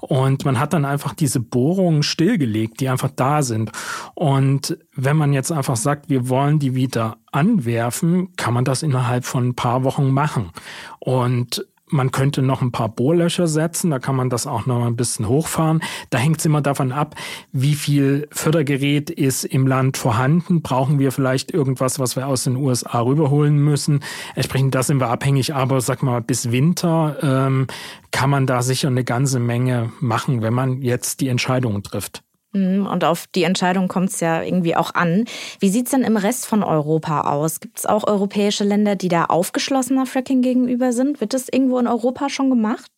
Und 0.00 0.44
man 0.44 0.58
hat 0.58 0.72
dann 0.72 0.84
einfach 0.84 1.14
diese 1.14 1.40
Bohrungen 1.40 2.02
stillgelegt, 2.02 2.80
die 2.80 2.88
einfach 2.88 3.10
da 3.14 3.42
sind. 3.42 3.72
Und 4.14 4.78
wenn 4.94 5.16
man 5.16 5.32
jetzt 5.32 5.52
einfach 5.52 5.76
sagt, 5.76 6.08
wir 6.08 6.28
wollen 6.28 6.58
die 6.58 6.74
wieder 6.74 7.18
anwerfen, 7.32 8.34
kann 8.36 8.54
man 8.54 8.64
das 8.64 8.82
innerhalb 8.82 9.24
von 9.24 9.48
ein 9.48 9.54
paar 9.54 9.84
Wochen 9.84 10.10
machen. 10.10 10.50
Und 10.98 11.66
man 11.88 12.10
könnte 12.10 12.42
noch 12.42 12.62
ein 12.62 12.72
paar 12.72 12.88
Bohrlöcher 12.88 13.46
setzen, 13.46 13.90
da 13.90 13.98
kann 13.98 14.16
man 14.16 14.28
das 14.28 14.46
auch 14.46 14.66
noch 14.66 14.84
ein 14.84 14.96
bisschen 14.96 15.28
hochfahren. 15.28 15.82
Da 16.10 16.18
hängt 16.18 16.38
es 16.38 16.46
immer 16.46 16.60
davon 16.60 16.92
ab, 16.92 17.14
wie 17.52 17.74
viel 17.74 18.28
Fördergerät 18.32 19.10
ist 19.10 19.44
im 19.44 19.66
Land 19.66 19.96
vorhanden. 19.96 20.62
Brauchen 20.62 20.98
wir 20.98 21.12
vielleicht 21.12 21.52
irgendwas, 21.52 21.98
was 21.98 22.16
wir 22.16 22.26
aus 22.26 22.44
den 22.44 22.56
USA 22.56 23.00
rüberholen 23.00 23.56
müssen? 23.56 24.00
Entsprechend 24.34 24.74
da 24.74 24.82
sind 24.82 25.00
wir 25.00 25.08
abhängig, 25.08 25.54
aber 25.54 25.80
sag 25.80 26.02
mal, 26.02 26.20
bis 26.20 26.50
Winter 26.50 27.16
ähm, 27.22 27.66
kann 28.10 28.30
man 28.30 28.46
da 28.46 28.62
sicher 28.62 28.88
eine 28.88 29.04
ganze 29.04 29.38
Menge 29.38 29.92
machen, 30.00 30.42
wenn 30.42 30.54
man 30.54 30.82
jetzt 30.82 31.20
die 31.20 31.28
Entscheidungen 31.28 31.82
trifft. 31.82 32.25
Mhm, 32.56 32.86
und 32.86 33.04
auf 33.04 33.26
die 33.34 33.44
Entscheidung 33.44 33.88
kommt 33.88 34.10
es 34.10 34.20
ja 34.20 34.42
irgendwie 34.42 34.76
auch 34.76 34.94
an. 34.94 35.24
Wie 35.60 35.68
sieht 35.68 35.86
es 35.86 35.90
denn 35.90 36.02
im 36.02 36.16
Rest 36.16 36.46
von 36.46 36.62
Europa 36.62 37.32
aus? 37.32 37.60
Gibt 37.60 37.78
es 37.78 37.86
auch 37.86 38.06
europäische 38.06 38.64
Länder, 38.64 38.96
die 38.96 39.08
da 39.08 39.26
aufgeschlossener 39.26 40.06
Fracking 40.06 40.40
gegenüber 40.40 40.92
sind? 40.92 41.20
Wird 41.20 41.34
das 41.34 41.48
irgendwo 41.50 41.78
in 41.78 41.86
Europa 41.86 42.30
schon 42.30 42.48
gemacht? 42.48 42.90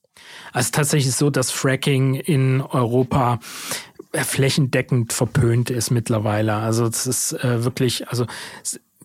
Also 0.53 0.71
tatsächlich 0.73 1.15
so, 1.15 1.31
dass 1.31 1.51
Fracking 1.51 2.15
in 2.15 2.61
Europa 2.61 3.41
flächendeckend 4.15 5.13
verpönt 5.13 5.71
ist 5.71 5.91
mittlerweile. 5.91 6.55
Also 6.55 6.87
es 6.87 7.07
ist 7.07 7.33
äh, 7.45 7.65
wirklich, 7.65 8.09
also 8.09 8.27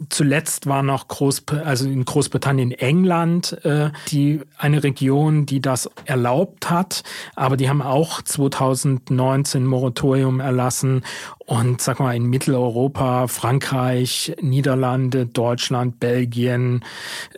Zuletzt 0.09 0.65
war 0.65 0.81
noch 0.81 1.07
Groß, 1.07 1.43
also 1.63 1.87
in 1.87 2.03
Großbritannien 2.03 2.71
England 2.71 3.63
äh, 3.63 3.91
die 4.07 4.41
eine 4.57 4.83
Region, 4.83 5.45
die 5.45 5.61
das 5.61 5.87
erlaubt 6.05 6.71
hat, 6.71 7.03
aber 7.35 7.57
die 7.57 7.69
haben 7.69 7.83
auch 7.83 8.23
2019 8.23 9.67
Moratorium 9.67 10.39
erlassen. 10.39 11.03
Und 11.45 11.79
sag 11.81 11.99
mal 11.99 12.15
in 12.15 12.25
Mitteleuropa, 12.25 13.27
Frankreich, 13.27 14.35
Niederlande, 14.41 15.27
Deutschland, 15.27 15.99
Belgien, 15.99 16.83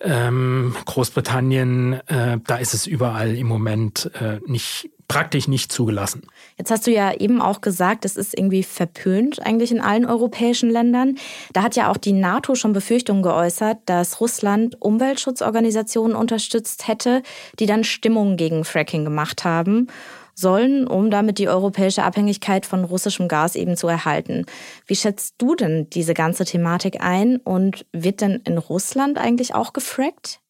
ähm, 0.01 0.75
Großbritannien, 0.85 1.93
äh, 2.07 2.37
da 2.45 2.55
ist 2.55 2.73
es 2.73 2.87
überall 2.87 3.35
im 3.35 3.47
Moment 3.47 4.11
äh, 4.21 4.39
nicht 4.45 4.89
praktisch 5.07 5.47
nicht 5.47 5.71
zugelassen. 5.71 6.23
Jetzt 6.57 6.71
hast 6.71 6.87
du 6.87 6.91
ja 6.91 7.13
eben 7.13 7.41
auch 7.41 7.61
gesagt, 7.61 8.05
es 8.05 8.17
ist 8.17 8.37
irgendwie 8.37 8.63
verpönt 8.63 9.45
eigentlich 9.45 9.71
in 9.71 9.81
allen 9.81 10.05
europäischen 10.05 10.69
Ländern. 10.69 11.17
Da 11.53 11.63
hat 11.63 11.75
ja 11.75 11.91
auch 11.91 11.97
die 11.97 12.13
NATO 12.13 12.55
schon 12.55 12.73
Befürchtungen 12.73 13.21
geäußert, 13.21 13.77
dass 13.85 14.19
Russland 14.19 14.81
Umweltschutzorganisationen 14.81 16.15
unterstützt 16.15 16.87
hätte, 16.87 17.21
die 17.59 17.65
dann 17.65 17.83
Stimmung 17.83 18.37
gegen 18.37 18.65
Fracking 18.65 19.03
gemacht 19.03 19.43
haben 19.43 19.87
sollen, 20.35 20.85
um 20.85 21.09
damit 21.09 21.39
die 21.39 21.47
europäische 21.47 22.03
Abhängigkeit 22.03 22.65
von 22.65 22.83
russischem 22.83 23.27
Gas 23.27 23.55
eben 23.55 23.77
zu 23.77 23.87
erhalten. 23.87 24.45
Wie 24.85 24.95
schätzt 24.95 25.35
du 25.37 25.55
denn 25.55 25.89
diese 25.89 26.13
ganze 26.13 26.45
Thematik 26.45 27.01
ein 27.01 27.37
und 27.37 27.85
wird 27.93 28.21
denn 28.21 28.41
in 28.45 28.57
Russland 28.57 29.17
eigentlich 29.17 29.55
auch 29.55 29.71
gefrackt? 29.71 30.41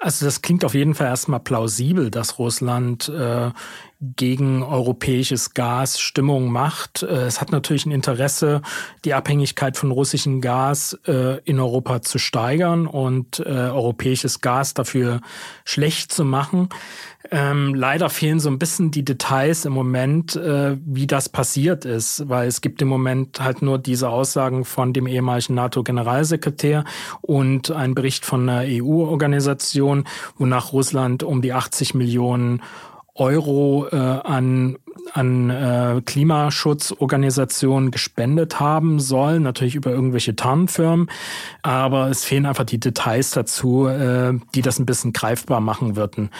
Also 0.00 0.24
das 0.24 0.42
klingt 0.42 0.64
auf 0.64 0.74
jeden 0.74 0.94
Fall 0.94 1.08
erstmal 1.08 1.40
plausibel, 1.40 2.10
dass 2.10 2.38
Russland 2.38 3.08
äh, 3.08 3.50
gegen 4.00 4.62
europäisches 4.62 5.54
Gas 5.54 5.98
Stimmung 5.98 6.52
macht. 6.52 7.02
Äh, 7.02 7.26
es 7.26 7.40
hat 7.40 7.50
natürlich 7.50 7.84
ein 7.84 7.90
Interesse, 7.90 8.62
die 9.04 9.12
Abhängigkeit 9.12 9.76
von 9.76 9.90
russischem 9.90 10.40
Gas 10.40 10.96
äh, 11.06 11.40
in 11.44 11.58
Europa 11.58 12.02
zu 12.02 12.18
steigern 12.18 12.86
und 12.86 13.40
äh, 13.40 13.42
europäisches 13.48 14.40
Gas 14.40 14.74
dafür 14.74 15.20
schlecht 15.64 16.12
zu 16.12 16.24
machen. 16.24 16.68
Ähm, 17.32 17.74
leider 17.74 18.08
fehlen 18.08 18.38
so 18.38 18.48
ein 18.48 18.60
bisschen 18.60 18.92
die 18.92 19.04
Details 19.04 19.64
im 19.64 19.72
Moment, 19.72 20.36
wie 20.36 21.06
das 21.06 21.28
passiert 21.28 21.84
ist, 21.84 22.28
weil 22.28 22.48
es 22.48 22.60
gibt 22.60 22.80
im 22.80 22.88
Moment 22.88 23.40
halt 23.40 23.60
nur 23.60 23.78
diese 23.78 24.08
Aussagen 24.08 24.64
von 24.64 24.92
dem 24.92 25.06
ehemaligen 25.06 25.54
NATO-Generalsekretär 25.54 26.84
und 27.20 27.70
ein 27.70 27.94
Bericht 27.94 28.24
von 28.24 28.48
einer 28.48 28.62
EU-Organisation, 28.66 30.04
wonach 30.36 30.72
Russland 30.72 31.22
um 31.22 31.42
die 31.42 31.52
80 31.52 31.94
Millionen 31.94 32.62
Euro 33.18 33.86
äh, 33.90 33.96
an 33.96 34.78
an 35.14 35.50
äh, 35.50 36.02
Klimaschutzorganisationen 36.04 37.90
gespendet 37.90 38.60
haben 38.60 39.00
sollen, 39.00 39.42
natürlich 39.42 39.74
über 39.74 39.90
irgendwelche 39.90 40.36
Tarnfirmen, 40.36 41.10
aber 41.62 42.08
es 42.08 42.24
fehlen 42.24 42.46
einfach 42.46 42.64
die 42.64 42.80
Details 42.80 43.30
dazu, 43.30 43.86
äh, 43.86 44.34
die 44.54 44.62
das 44.62 44.78
ein 44.78 44.86
bisschen 44.86 45.12
greifbar 45.12 45.60
machen 45.60 45.96
würden. 45.96 46.30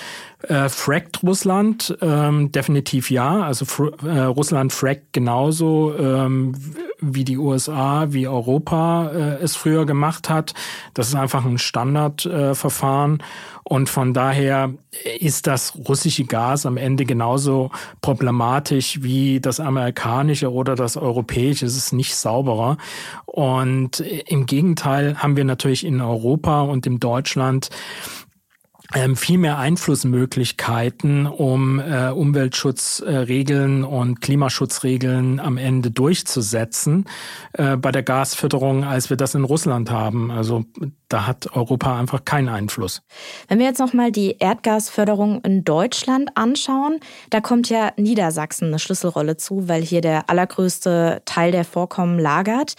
Äh, 0.43 0.69
frackt 0.69 1.23
Russland? 1.23 1.97
Ähm, 2.01 2.53
definitiv 2.53 3.11
ja. 3.11 3.43
Also 3.43 3.65
äh, 4.05 4.21
Russland 4.21 4.73
frackt 4.73 5.13
genauso 5.13 5.95
ähm, 5.99 6.55
wie 7.01 7.25
die 7.25 7.39
USA, 7.39 8.07
wie 8.11 8.27
Europa 8.27 9.11
äh, 9.11 9.43
es 9.43 9.57
früher 9.57 9.87
gemacht 9.87 10.29
hat. 10.29 10.55
Das 10.95 11.09
ist 11.09 11.15
einfach 11.15 11.45
ein 11.45 11.59
Standardverfahren. 11.59 13.21
Äh, 13.21 13.23
und 13.65 13.91
von 13.91 14.15
daher 14.15 14.73
ist 15.21 15.47
das 15.47 15.75
russische 15.87 16.25
Gas 16.25 16.65
am 16.65 16.79
Ende 16.79 17.05
genauso 17.05 17.71
problematisch 18.01 19.03
wie 19.03 19.41
das 19.41 19.61
amerikanische 19.61 20.51
oder 20.51 20.75
das 20.75 20.97
europäische. 20.97 21.67
Es 21.67 21.77
ist 21.77 21.93
nicht 21.93 22.17
sauberer. 22.17 22.79
Und 23.27 24.01
im 24.01 24.47
Gegenteil 24.47 25.19
haben 25.19 25.37
wir 25.37 25.45
natürlich 25.45 25.85
in 25.85 26.01
Europa 26.01 26.63
und 26.63 26.87
in 26.87 26.99
Deutschland 26.99 27.69
ähm, 28.95 29.17
viel 29.17 29.37
mehr 29.37 29.59
Einflussmöglichkeiten, 29.59 31.27
um 31.27 31.79
äh, 31.79 32.09
Umweltschutzregeln 32.09 33.85
und 33.85 34.23
Klimaschutzregeln 34.23 35.41
am 35.41 35.59
Ende 35.59 35.91
durchzusetzen 35.91 37.05
äh, 37.53 37.77
bei 37.77 37.93
der 37.93 38.03
Gasfütterung, 38.03 38.85
als 38.85 39.11
wir 39.11 39.19
das 39.19 39.35
in 39.35 39.45
Russland 39.45 39.91
haben. 39.91 40.31
Also 40.31 40.65
da 41.09 41.27
hat 41.27 41.55
Europa 41.55 41.99
einfach 41.99 42.25
keinen 42.25 42.49
Einfluss. 42.49 43.03
Wenn 43.49 43.59
wir 43.59 43.67
jetzt 43.67 43.79
noch 43.79 43.93
mal 43.93 44.13
die 44.13 44.37
Erdgasförderung 44.39 45.43
in 45.43 45.65
Deutschland 45.65 46.31
anschauen, 46.37 47.01
da 47.31 47.41
kommt 47.41 47.69
ja 47.69 47.93
Niedersachsen 47.97 48.69
eine 48.69 48.79
Schlüsselrolle 48.79 49.37
zu, 49.37 49.69
weil 49.69 49.83
hier 49.83 50.01
der 50.01 50.31
allergrößte 50.31 51.23
Teil 51.25 51.53
der 51.53 51.65
Vorkommen 51.65 52.19
lagert. 52.19 52.75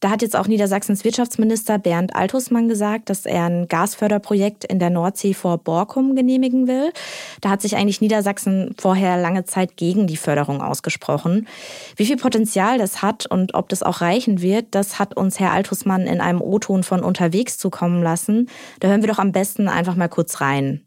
Da 0.00 0.10
hat 0.10 0.22
jetzt 0.22 0.36
auch 0.36 0.46
Niedersachsens 0.46 1.04
Wirtschaftsminister 1.04 1.78
Bernd 1.78 2.14
Altusmann 2.14 2.68
gesagt, 2.68 3.10
dass 3.10 3.26
er 3.26 3.44
ein 3.44 3.68
Gasförderprojekt 3.68 4.64
in 4.64 4.78
der 4.78 4.90
Nordsee 4.90 5.34
vor 5.34 5.49
Borkum 5.56 6.14
genehmigen 6.14 6.68
will. 6.68 6.92
Da 7.40 7.48
hat 7.48 7.62
sich 7.62 7.76
eigentlich 7.76 8.02
Niedersachsen 8.02 8.74
vorher 8.78 9.16
lange 9.16 9.44
Zeit 9.44 9.78
gegen 9.78 10.06
die 10.06 10.18
Förderung 10.18 10.60
ausgesprochen. 10.60 11.48
Wie 11.96 12.04
viel 12.04 12.18
Potenzial 12.18 12.76
das 12.76 13.00
hat 13.00 13.24
und 13.24 13.54
ob 13.54 13.70
das 13.70 13.82
auch 13.82 14.02
reichen 14.02 14.42
wird, 14.42 14.66
das 14.72 14.98
hat 14.98 15.16
uns 15.16 15.40
Herr 15.40 15.52
Altusmann 15.52 16.02
in 16.02 16.20
einem 16.20 16.42
O-Ton 16.42 16.82
von 16.82 17.02
unterwegs 17.02 17.56
zu 17.56 17.70
zukommen 17.70 18.02
lassen. 18.02 18.48
Da 18.80 18.88
hören 18.88 19.02
wir 19.02 19.08
doch 19.08 19.18
am 19.18 19.32
besten 19.32 19.68
einfach 19.68 19.94
mal 19.94 20.08
kurz 20.08 20.40
rein. 20.40 20.86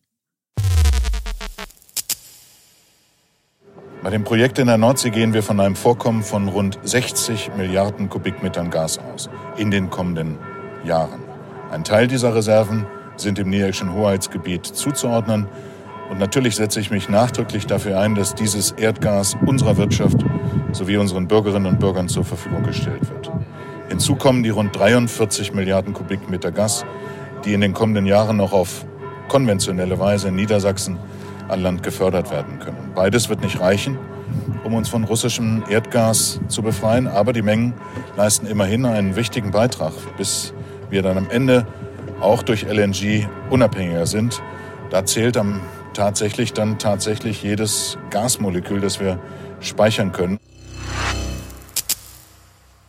Bei 4.04 4.10
dem 4.10 4.26
Projekt 4.26 4.60
in 4.60 4.68
der 4.68 4.78
Nordsee 4.78 5.12
gehen 5.12 5.34
wir 5.34 5.44
von 5.44 5.62
einem 5.62 5.78
Vorkommen 5.78 6.24
von 6.24 6.50
rund 6.50 6.78
60 6.84 7.52
Milliarden 7.56 8.10
Kubikmetern 8.10 8.70
Gas 8.70 9.00
aus 9.00 9.30
in 9.56 9.72
den 9.72 9.90
kommenden 9.90 10.38
Jahren. 10.84 11.24
Ein 11.72 11.86
Teil 11.86 12.08
dieser 12.08 12.36
Reserven 12.36 12.86
sind 13.18 13.40
im 13.40 13.50
niederländischen 13.50 13.94
Hoheitsgebiet 13.94 14.66
zuzuordnen. 14.66 15.48
Und 16.10 16.20
natürlich 16.20 16.56
setze 16.56 16.80
ich 16.80 16.92
mich 16.92 17.10
nachdrücklich 17.10 17.66
dafür 17.66 18.00
ein, 18.00 18.16
dass 18.16 18.36
dieses 18.36 18.72
Erdgas 18.72 19.36
unserer 19.46 19.78
Wirtschaft 19.78 20.18
sowie 20.72 20.98
unseren 20.98 21.28
Bürgerinnen 21.28 21.66
und 21.66 21.80
Bürgern 21.80 22.08
zur 22.10 22.26
Verfügung 22.26 22.64
gestellt 22.64 23.10
wird. 23.10 23.32
Hinzu 23.90 24.16
kommen 24.16 24.44
die 24.44 24.50
rund 24.50 24.78
43 24.78 25.54
Milliarden 25.54 25.94
Kubikmeter 25.94 26.52
Gas, 26.52 26.86
die 27.46 27.54
in 27.54 27.62
den 27.62 27.74
kommenden 27.74 28.06
Jahren 28.06 28.38
noch 28.38 28.54
auf 28.54 28.86
konventionelle 29.28 30.00
Weise 30.00 30.30
in 30.30 30.36
Niedersachsen 30.36 30.98
an 31.48 31.62
Land 31.62 31.84
gefördert 31.84 32.32
werden 32.32 32.60
können. 32.60 32.92
Beides 32.96 33.30
wird 33.30 33.42
nicht 33.42 33.60
reichen, 33.60 33.98
um 34.64 34.74
uns 34.74 34.90
von 34.90 35.04
russischem 35.04 35.64
Erdgas 35.70 36.40
zu 36.48 36.62
befreien, 36.62 37.08
aber 37.08 37.34
die 37.34 37.42
Mengen 37.42 37.74
leisten 38.16 38.48
immerhin 38.48 38.86
einen 38.86 39.16
wichtigen 39.16 39.52
Beitrag, 39.52 39.94
bis 40.18 40.54
wir 40.90 41.02
dann 41.02 41.18
am 41.18 41.30
Ende 41.30 41.68
auch 42.24 42.44
durch 42.44 42.64
LNG 42.64 43.28
unabhängiger 43.50 44.06
sind. 44.06 44.42
Da 44.90 45.06
zählt 45.06 45.38
am 45.38 45.62
tatsächlich 45.94 46.54
dann 46.54 46.80
tatsächlich 46.80 47.44
jedes 47.44 47.98
Gasmolekül, 48.10 48.82
das 48.82 49.00
wir 49.00 49.20
speichern 49.60 50.12
können. 50.12 50.40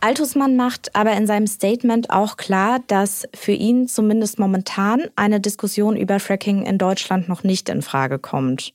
Altusmann 0.01 0.55
macht 0.55 0.95
aber 0.95 1.13
in 1.13 1.25
seinem 1.25 1.47
Statement 1.47 2.11
auch 2.11 2.37
klar, 2.37 2.79
dass 2.87 3.27
für 3.33 3.53
ihn 3.53 3.87
zumindest 3.87 4.37
momentan 4.37 5.01
eine 5.15 5.39
Diskussion 5.39 5.95
über 5.97 6.19
Fracking 6.19 6.63
in 6.63 6.77
Deutschland 6.77 7.27
noch 7.27 7.43
nicht 7.43 7.69
in 7.69 7.81
Frage 7.81 8.19
kommt. 8.19 8.73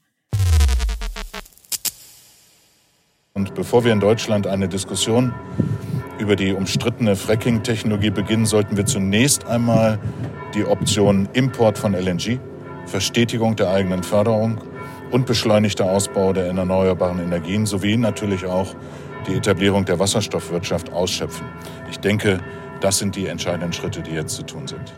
Und 3.32 3.54
bevor 3.54 3.84
wir 3.84 3.92
in 3.92 4.00
Deutschland 4.00 4.48
eine 4.48 4.68
Diskussion 4.68 5.32
über 6.18 6.34
die 6.34 6.52
umstrittene 6.52 7.14
Fracking-Technologie 7.14 8.10
beginnen, 8.10 8.44
sollten 8.44 8.76
wir 8.76 8.86
zunächst 8.86 9.46
einmal 9.46 10.00
die 10.54 10.64
Option 10.64 11.28
Import 11.32 11.78
von 11.78 11.94
LNG, 11.94 12.38
Verstetigung 12.86 13.56
der 13.56 13.70
eigenen 13.70 14.02
Förderung 14.02 14.58
und 15.10 15.26
beschleunigter 15.26 15.84
Ausbau 15.84 16.32
der 16.32 16.46
erneuerbaren 16.46 17.20
Energien 17.20 17.66
sowie 17.66 17.96
natürlich 17.96 18.44
auch 18.44 18.74
die 19.26 19.34
Etablierung 19.34 19.84
der 19.84 19.98
Wasserstoffwirtschaft 19.98 20.92
ausschöpfen. 20.92 21.46
Ich 21.90 21.98
denke, 21.98 22.40
das 22.80 22.98
sind 22.98 23.16
die 23.16 23.26
entscheidenden 23.26 23.72
Schritte, 23.72 24.02
die 24.02 24.12
jetzt 24.12 24.34
zu 24.34 24.42
tun 24.42 24.66
sind. 24.66 24.94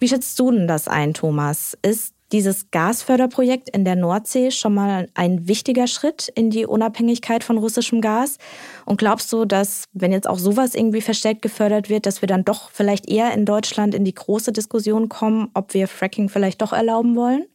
Wie 0.00 0.08
schätzt 0.08 0.38
du 0.38 0.52
denn 0.52 0.68
das 0.68 0.88
ein, 0.88 1.14
Thomas? 1.14 1.76
Ist 1.82 2.14
dieses 2.32 2.70
Gasförderprojekt 2.70 3.68
in 3.70 3.84
der 3.84 3.96
Nordsee 3.96 4.50
schon 4.50 4.74
mal 4.74 5.08
ein 5.14 5.48
wichtiger 5.48 5.86
Schritt 5.86 6.30
in 6.34 6.50
die 6.50 6.66
Unabhängigkeit 6.66 7.44
von 7.44 7.58
russischem 7.58 8.00
Gas? 8.00 8.38
Und 8.84 8.98
glaubst 8.98 9.32
du, 9.32 9.44
dass, 9.44 9.84
wenn 9.92 10.12
jetzt 10.12 10.28
auch 10.28 10.38
sowas 10.38 10.74
irgendwie 10.74 11.00
verstärkt 11.00 11.42
gefördert 11.42 11.88
wird, 11.88 12.06
dass 12.06 12.22
wir 12.22 12.26
dann 12.26 12.44
doch 12.44 12.70
vielleicht 12.70 13.08
eher 13.08 13.32
in 13.32 13.44
Deutschland 13.44 13.94
in 13.94 14.04
die 14.04 14.14
große 14.14 14.52
Diskussion 14.52 15.08
kommen, 15.08 15.50
ob 15.54 15.74
wir 15.74 15.88
Fracking 15.88 16.28
vielleicht 16.28 16.62
doch 16.62 16.72
erlauben 16.72 17.16
wollen? 17.16 17.46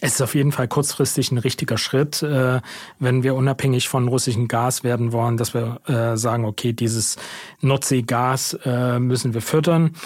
Es 0.00 0.14
ist 0.14 0.22
auf 0.22 0.34
jeden 0.34 0.52
Fall 0.52 0.68
kurzfristig 0.68 1.32
ein 1.32 1.38
richtiger 1.38 1.76
Schritt, 1.76 2.22
äh, 2.22 2.60
wenn 3.00 3.22
wir 3.24 3.34
unabhängig 3.34 3.88
von 3.88 4.06
russischem 4.06 4.46
Gas 4.46 4.84
werden 4.84 5.12
wollen, 5.12 5.36
dass 5.36 5.54
wir 5.54 5.80
äh, 5.86 6.16
sagen, 6.16 6.44
okay, 6.44 6.72
dieses 6.72 7.16
Nordseegas 7.60 8.58
äh, 8.64 9.00
müssen 9.00 9.34
wir 9.34 9.42
füttern. 9.42 9.96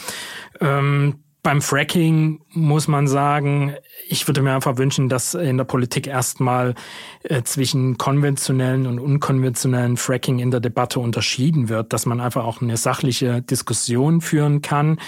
Beim 1.44 1.60
Fracking 1.60 2.40
muss 2.50 2.86
man 2.86 3.08
sagen, 3.08 3.74
ich 4.06 4.28
würde 4.28 4.42
mir 4.42 4.54
einfach 4.54 4.78
wünschen, 4.78 5.08
dass 5.08 5.34
in 5.34 5.56
der 5.56 5.64
Politik 5.64 6.06
erstmal 6.06 6.76
äh, 7.24 7.42
zwischen 7.42 7.98
konventionellen 7.98 8.86
und 8.86 9.00
unkonventionellen 9.00 9.96
Fracking 9.96 10.38
in 10.38 10.52
der 10.52 10.60
Debatte 10.60 11.00
unterschieden 11.00 11.68
wird, 11.68 11.92
dass 11.92 12.06
man 12.06 12.20
einfach 12.20 12.44
auch 12.44 12.62
eine 12.62 12.76
sachliche 12.76 13.42
Diskussion 13.42 14.20
führen 14.20 14.62
kann 14.62 15.00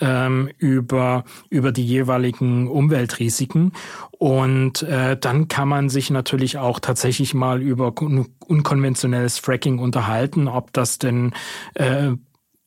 ähm, 0.00 0.48
über, 0.56 1.24
über 1.50 1.72
die 1.72 1.84
jeweiligen 1.84 2.68
Umweltrisiken. 2.68 3.72
Und 4.12 4.82
äh, 4.84 5.18
dann 5.18 5.48
kann 5.48 5.68
man 5.68 5.90
sich 5.90 6.08
natürlich 6.08 6.56
auch 6.56 6.80
tatsächlich 6.80 7.34
mal 7.34 7.60
über 7.60 7.92
unkonventionelles 7.98 9.38
Fracking 9.38 9.78
unterhalten, 9.78 10.48
ob 10.48 10.72
das 10.72 10.98
denn 10.98 11.34
äh, 11.74 12.12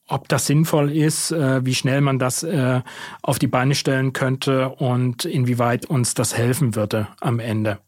ob 0.08 0.28
das 0.28 0.46
sinnvoll 0.46 0.92
ist, 0.92 1.32
äh, 1.32 1.66
wie 1.66 1.76
schnell 1.76 2.02
man 2.02 2.20
das 2.20 2.44
äh, 2.44 2.82
auf 3.22 3.40
die 3.40 3.48
Beine 3.48 3.76
stellen 3.76 4.14
könnte 4.14 4.70
und 4.70 5.26
inwieweit 5.26 5.86
uns 5.88 6.14
das 6.14 6.38
helfen 6.38 6.76
würde 6.76 7.08
am 7.22 7.40
Ende. 7.40 7.80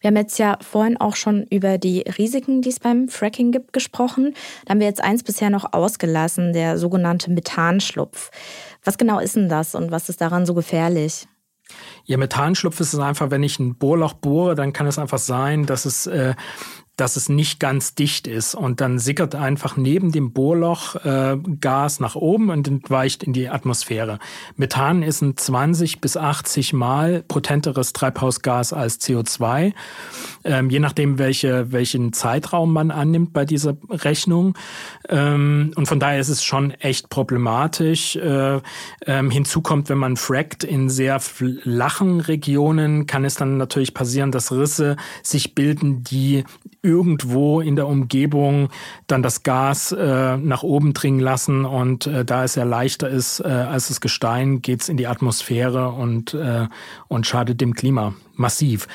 Wir 0.00 0.08
haben 0.08 0.16
jetzt 0.16 0.38
ja 0.38 0.58
vorhin 0.60 0.98
auch 0.98 1.16
schon 1.16 1.44
über 1.44 1.78
die 1.78 2.00
Risiken, 2.00 2.60
die 2.60 2.68
es 2.68 2.78
beim 2.78 3.08
Fracking 3.08 3.52
gibt, 3.52 3.72
gesprochen. 3.72 4.34
Da 4.64 4.72
haben 4.72 4.80
wir 4.80 4.86
jetzt 4.86 5.02
eins 5.02 5.22
bisher 5.22 5.48
noch 5.48 5.72
ausgelassen, 5.72 6.52
der 6.52 6.76
sogenannte 6.76 7.30
Methanschlupf. 7.30 8.30
Was 8.84 8.98
genau 8.98 9.18
ist 9.18 9.36
denn 9.36 9.48
das 9.48 9.74
und 9.74 9.90
was 9.90 10.10
ist 10.10 10.20
daran 10.20 10.44
so 10.44 10.52
gefährlich? 10.52 11.26
Ja, 12.04 12.18
Methanschlupf 12.18 12.80
ist 12.80 12.92
es 12.92 13.00
einfach, 13.00 13.30
wenn 13.30 13.42
ich 13.42 13.58
ein 13.58 13.76
Bohrloch 13.76 14.12
bohre, 14.12 14.54
dann 14.54 14.74
kann 14.74 14.86
es 14.86 14.98
einfach 14.98 15.18
sein, 15.18 15.64
dass 15.64 15.86
es 15.86 16.06
äh, 16.06 16.34
dass 16.96 17.16
es 17.16 17.28
nicht 17.28 17.58
ganz 17.58 17.94
dicht 17.94 18.26
ist. 18.26 18.54
Und 18.54 18.80
dann 18.80 18.98
sickert 18.98 19.34
einfach 19.34 19.76
neben 19.76 20.12
dem 20.12 20.32
Bohrloch 20.32 20.94
äh, 21.04 21.36
Gas 21.60 21.98
nach 21.98 22.14
oben 22.14 22.50
und 22.50 22.68
entweicht 22.68 23.22
in 23.24 23.32
die 23.32 23.48
Atmosphäre. 23.48 24.18
Methan 24.56 25.02
ist 25.02 25.20
ein 25.20 25.36
20 25.36 26.00
bis 26.00 26.16
80 26.16 26.72
Mal 26.72 27.24
potenteres 27.26 27.92
Treibhausgas 27.92 28.72
als 28.72 29.00
CO2, 29.00 29.72
ähm, 30.44 30.70
je 30.70 30.78
nachdem, 30.78 31.18
welche, 31.18 31.72
welchen 31.72 32.12
Zeitraum 32.12 32.72
man 32.72 32.90
annimmt 32.90 33.32
bei 33.32 33.44
dieser 33.44 33.76
Rechnung. 33.90 34.56
Ähm, 35.08 35.72
und 35.74 35.86
von 35.86 35.98
daher 35.98 36.20
ist 36.20 36.28
es 36.28 36.44
schon 36.44 36.70
echt 36.72 37.08
problematisch. 37.08 38.14
Äh, 38.16 38.60
ähm, 39.06 39.30
hinzu 39.30 39.62
kommt, 39.62 39.88
wenn 39.88 39.98
man 39.98 40.16
frackt 40.16 40.62
in 40.62 40.88
sehr 40.88 41.18
flachen 41.18 42.20
Regionen, 42.20 43.06
kann 43.06 43.24
es 43.24 43.34
dann 43.34 43.56
natürlich 43.56 43.94
passieren, 43.94 44.30
dass 44.30 44.52
Risse 44.52 44.96
sich 45.22 45.54
bilden, 45.54 46.04
die 46.04 46.44
irgendwo 46.84 47.60
in 47.60 47.76
der 47.76 47.88
Umgebung 47.88 48.68
dann 49.06 49.22
das 49.22 49.42
Gas 49.42 49.92
äh, 49.92 50.36
nach 50.36 50.62
oben 50.62 50.92
dringen 50.92 51.20
lassen 51.20 51.64
und 51.64 52.06
äh, 52.06 52.24
da 52.24 52.44
es 52.44 52.54
ja 52.54 52.64
leichter 52.64 53.08
ist 53.08 53.40
äh, 53.40 53.48
als 53.48 53.88
das 53.88 54.00
Gestein, 54.00 54.62
geht's 54.62 54.88
in 54.88 54.96
die 54.96 55.06
Atmosphäre 55.06 55.90
und, 55.90 56.34
äh, 56.34 56.68
und 57.08 57.26
schadet 57.26 57.60
dem 57.60 57.74
Klima 57.74 58.14
massiv. 58.36 58.86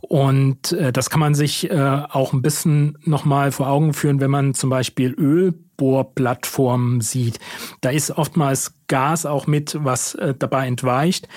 Und 0.00 0.72
äh, 0.72 0.92
das 0.92 1.10
kann 1.10 1.20
man 1.20 1.34
sich 1.34 1.70
äh, 1.70 2.02
auch 2.10 2.32
ein 2.32 2.42
bisschen 2.42 2.98
nochmal 3.04 3.52
vor 3.52 3.68
Augen 3.68 3.94
führen, 3.94 4.20
wenn 4.20 4.30
man 4.30 4.54
zum 4.54 4.70
Beispiel 4.70 5.12
Ölbohrplattformen 5.12 7.00
sieht. 7.00 7.38
Da 7.80 7.90
ist 7.90 8.10
oftmals 8.10 8.74
Gas 8.88 9.26
auch 9.26 9.46
mit, 9.46 9.76
was 9.80 10.14
äh, 10.14 10.34
dabei 10.38 10.66
entweicht. 10.66 11.28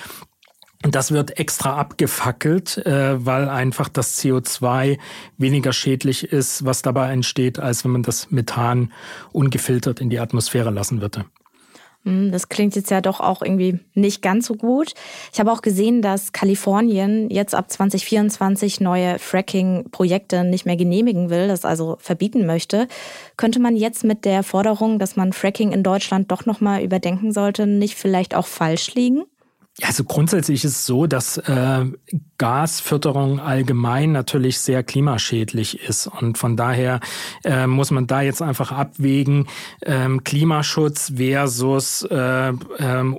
Und 0.86 0.93
das 0.93 1.12
wird 1.12 1.39
extra 1.39 1.78
abgefackelt, 1.78 2.78
äh, 2.86 3.26
weil 3.26 3.50
einfach 3.50 3.89
das 3.89 4.19
CO2 4.19 5.00
weniger 5.36 5.74
schädlich 5.74 6.32
ist, 6.32 6.63
was 6.63 6.84
dabei 6.84 7.12
entsteht, 7.12 7.58
als 7.58 7.84
wenn 7.84 7.91
man 7.91 8.04
das 8.04 8.30
Methan 8.30 8.93
ungefiltert 9.32 10.00
in 10.00 10.12
die 10.12 10.19
Atmosphäre 10.19 10.69
lassen 10.69 11.02
würde. 11.02 11.26
Hm, 12.04 12.32
das 12.32 12.50
klingt 12.50 12.76
jetzt 12.76 12.91
ja 12.91 13.02
doch 13.02 13.19
auch 13.19 13.41
irgendwie 13.41 13.80
nicht 13.95 14.21
ganz 14.21 14.45
so 14.45 14.54
gut. 14.54 14.93
Ich 15.34 15.39
habe 15.39 15.52
auch 15.52 15.63
gesehen, 15.63 16.04
dass 16.04 16.34
Kalifornien 16.34 17.32
jetzt 17.32 17.56
ab 17.56 17.71
2024 17.71 18.80
neue 18.80 19.17
Fracking-Projekte 19.17 20.43
nicht 20.43 20.67
mehr 20.67 20.78
genehmigen 20.78 21.32
will, 21.32 21.48
das 21.48 21.65
also 21.65 21.98
verbieten 22.00 22.45
möchte. 22.45 22.88
Könnte 23.38 23.60
man 23.60 23.76
jetzt 23.76 24.04
mit 24.04 24.24
der 24.24 24.43
Forderung, 24.43 25.00
dass 25.00 25.15
man 25.15 25.34
Fracking 25.34 25.71
in 25.71 25.82
Deutschland 25.82 26.30
doch 26.30 26.45
nochmal 26.45 26.84
überdenken 26.84 27.32
sollte, 27.32 27.65
nicht 27.65 27.95
vielleicht 27.95 28.36
auch 28.36 28.45
falsch 28.45 28.93
liegen? 28.93 29.24
Also 29.82 30.06
grundsätzlich 30.06 30.64
ist 30.64 30.72
es 30.72 30.86
so, 30.86 31.06
dass 31.06 31.38
äh, 31.38 31.86
Gasförderung 32.38 33.42
allgemein 33.42 34.14
natürlich 34.14 34.60
sehr 34.60 34.84
klimaschädlich 34.84 35.82
ist. 35.82 36.08
Und 36.08 36.38
von 36.38 36.56
daher 36.56 37.02
äh, 37.44 37.68
muss 37.68 37.92
man 37.92 38.08
da 38.08 38.22
jetzt 38.22 38.42
einfach 38.42 38.72
abwägen, 38.72 39.48
ähm, 39.86 40.24
Klimaschutz 40.24 41.12
versus 41.18 42.04
äh, 42.04 42.50
äh, 42.50 42.54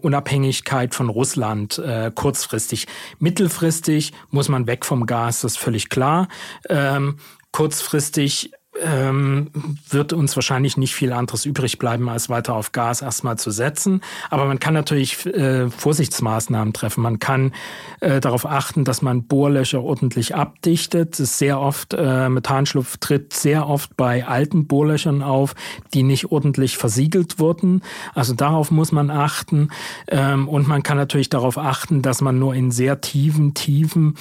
Unabhängigkeit 0.00 0.94
von 0.94 1.10
Russland 1.10 1.78
äh, 1.78 2.10
kurzfristig. 2.14 2.86
Mittelfristig 3.18 4.14
muss 4.30 4.48
man 4.48 4.66
weg 4.66 4.86
vom 4.86 5.04
Gas, 5.04 5.42
das 5.42 5.52
ist 5.52 5.58
völlig 5.58 5.90
klar. 5.90 6.28
Ähm, 6.70 7.18
kurzfristig 7.52 8.52
ähm, 8.82 9.50
wird 9.88 10.12
uns 10.12 10.36
wahrscheinlich 10.36 10.76
nicht 10.76 10.94
viel 10.94 11.12
anderes 11.12 11.46
übrig 11.46 11.78
bleiben, 11.78 12.08
als 12.08 12.28
weiter 12.28 12.54
auf 12.54 12.72
Gas 12.72 13.02
erstmal 13.02 13.38
zu 13.38 13.50
setzen. 13.50 14.02
Aber 14.30 14.44
man 14.44 14.58
kann 14.58 14.74
natürlich 14.74 15.24
äh, 15.26 15.70
Vorsichtsmaßnahmen 15.70 16.72
treffen. 16.72 17.02
Man 17.02 17.18
kann 17.18 17.52
äh, 18.00 18.20
darauf 18.20 18.46
achten, 18.46 18.84
dass 18.84 19.02
man 19.02 19.24
Bohrlöcher 19.24 19.82
ordentlich 19.82 20.34
abdichtet. 20.34 21.12
Das 21.12 21.20
ist 21.20 21.38
sehr 21.38 21.60
oft, 21.60 21.94
äh, 21.94 22.28
Methanschlupf 22.28 22.98
tritt 22.98 23.32
sehr 23.32 23.68
oft 23.68 23.96
bei 23.96 24.26
alten 24.26 24.66
Bohrlöchern 24.66 25.22
auf, 25.22 25.54
die 25.94 26.02
nicht 26.02 26.30
ordentlich 26.30 26.76
versiegelt 26.76 27.38
wurden. 27.38 27.82
Also 28.14 28.34
darauf 28.34 28.70
muss 28.70 28.92
man 28.92 29.10
achten. 29.10 29.70
Ähm, 30.08 30.48
und 30.48 30.68
man 30.68 30.82
kann 30.82 30.96
natürlich 30.96 31.30
darauf 31.30 31.58
achten, 31.58 32.02
dass 32.02 32.20
man 32.20 32.38
nur 32.38 32.54
in 32.54 32.70
sehr 32.70 33.00
tiefen 33.00 33.54
Tiefen 33.54 34.16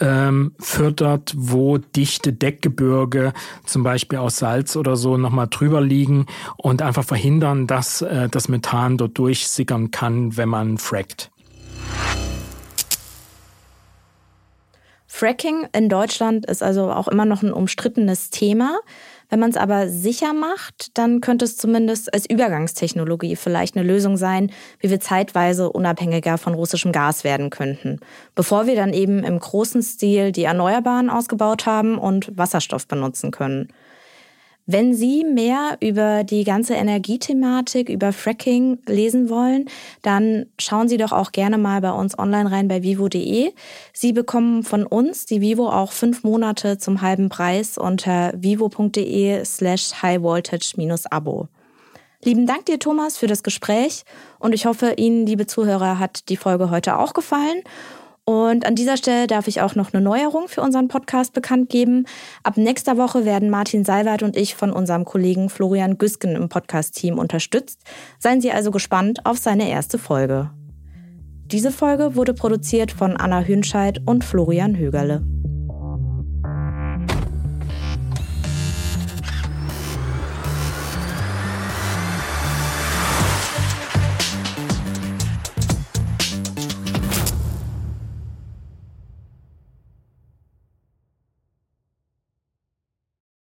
ähm, 0.00 0.52
fördert, 0.58 1.34
wo 1.36 1.78
dichte 1.78 2.32
Deckgebirge 2.32 3.32
zum 3.64 3.82
Beispiel 3.82 3.95
Beispiel 3.96 4.18
aus 4.18 4.36
Salz 4.36 4.76
oder 4.76 4.94
so 4.94 5.16
nochmal 5.16 5.46
drüber 5.48 5.80
liegen 5.80 6.26
und 6.58 6.82
einfach 6.82 7.02
verhindern, 7.02 7.66
dass 7.66 8.02
äh, 8.02 8.28
das 8.28 8.46
Methan 8.46 8.98
dort 8.98 9.16
durchsickern 9.16 9.90
kann, 9.90 10.36
wenn 10.36 10.50
man 10.50 10.76
frackt. 10.76 11.30
Fracking 15.06 15.66
in 15.72 15.88
Deutschland 15.88 16.44
ist 16.44 16.62
also 16.62 16.90
auch 16.90 17.08
immer 17.08 17.24
noch 17.24 17.42
ein 17.42 17.54
umstrittenes 17.54 18.28
Thema. 18.28 18.80
Wenn 19.30 19.40
man 19.40 19.48
es 19.48 19.56
aber 19.56 19.88
sicher 19.88 20.34
macht, 20.34 20.98
dann 20.98 21.22
könnte 21.22 21.46
es 21.46 21.56
zumindest 21.56 22.12
als 22.12 22.28
Übergangstechnologie 22.28 23.34
vielleicht 23.34 23.78
eine 23.78 23.86
Lösung 23.86 24.18
sein, 24.18 24.52
wie 24.78 24.90
wir 24.90 25.00
zeitweise 25.00 25.70
unabhängiger 25.70 26.36
von 26.36 26.52
russischem 26.52 26.92
Gas 26.92 27.24
werden 27.24 27.48
könnten, 27.48 28.00
bevor 28.34 28.66
wir 28.66 28.76
dann 28.76 28.92
eben 28.92 29.24
im 29.24 29.38
großen 29.38 29.82
Stil 29.82 30.32
die 30.32 30.44
Erneuerbaren 30.44 31.08
ausgebaut 31.08 31.64
haben 31.64 31.96
und 31.96 32.36
Wasserstoff 32.36 32.86
benutzen 32.86 33.30
können. 33.30 33.72
Wenn 34.68 34.94
Sie 34.94 35.22
mehr 35.22 35.78
über 35.80 36.24
die 36.24 36.42
ganze 36.42 36.74
Energiethematik, 36.74 37.88
über 37.88 38.12
Fracking 38.12 38.80
lesen 38.86 39.30
wollen, 39.30 39.70
dann 40.02 40.46
schauen 40.58 40.88
Sie 40.88 40.96
doch 40.96 41.12
auch 41.12 41.30
gerne 41.30 41.56
mal 41.56 41.80
bei 41.80 41.92
uns 41.92 42.18
online 42.18 42.50
rein 42.50 42.66
bei 42.66 42.82
vivo.de. 42.82 43.52
Sie 43.92 44.12
bekommen 44.12 44.64
von 44.64 44.84
uns 44.84 45.24
die 45.24 45.40
Vivo 45.40 45.70
auch 45.70 45.92
fünf 45.92 46.24
Monate 46.24 46.78
zum 46.78 47.00
halben 47.00 47.28
Preis 47.28 47.78
unter 47.78 48.32
vivo.de 48.36 49.44
slash 49.44 50.02
highvoltage-abo. 50.02 51.46
Lieben 52.24 52.46
Dank 52.46 52.66
dir, 52.66 52.80
Thomas, 52.80 53.16
für 53.18 53.28
das 53.28 53.44
Gespräch 53.44 54.02
und 54.40 54.52
ich 54.52 54.66
hoffe, 54.66 54.94
Ihnen, 54.96 55.26
liebe 55.26 55.46
Zuhörer, 55.46 56.00
hat 56.00 56.28
die 56.28 56.36
Folge 56.36 56.70
heute 56.70 56.98
auch 56.98 57.12
gefallen. 57.14 57.62
Und 58.28 58.66
an 58.66 58.74
dieser 58.74 58.96
Stelle 58.96 59.28
darf 59.28 59.46
ich 59.46 59.60
auch 59.60 59.76
noch 59.76 59.94
eine 59.94 60.02
Neuerung 60.02 60.48
für 60.48 60.60
unseren 60.60 60.88
Podcast 60.88 61.32
bekannt 61.32 61.70
geben. 61.70 62.06
Ab 62.42 62.56
nächster 62.56 62.98
Woche 62.98 63.24
werden 63.24 63.50
Martin 63.50 63.84
Salwart 63.84 64.24
und 64.24 64.36
ich 64.36 64.56
von 64.56 64.72
unserem 64.72 65.04
Kollegen 65.04 65.48
Florian 65.48 65.96
Güsken 65.96 66.34
im 66.34 66.48
Podcast-Team 66.48 67.18
unterstützt. 67.18 67.82
Seien 68.18 68.40
Sie 68.40 68.50
also 68.50 68.72
gespannt 68.72 69.24
auf 69.24 69.38
seine 69.38 69.70
erste 69.70 69.96
Folge. 69.96 70.50
Diese 71.46 71.70
Folge 71.70 72.16
wurde 72.16 72.34
produziert 72.34 72.90
von 72.90 73.16
Anna 73.16 73.42
Hünscheid 73.42 74.00
und 74.04 74.24
Florian 74.24 74.76
Högerle. 74.76 75.22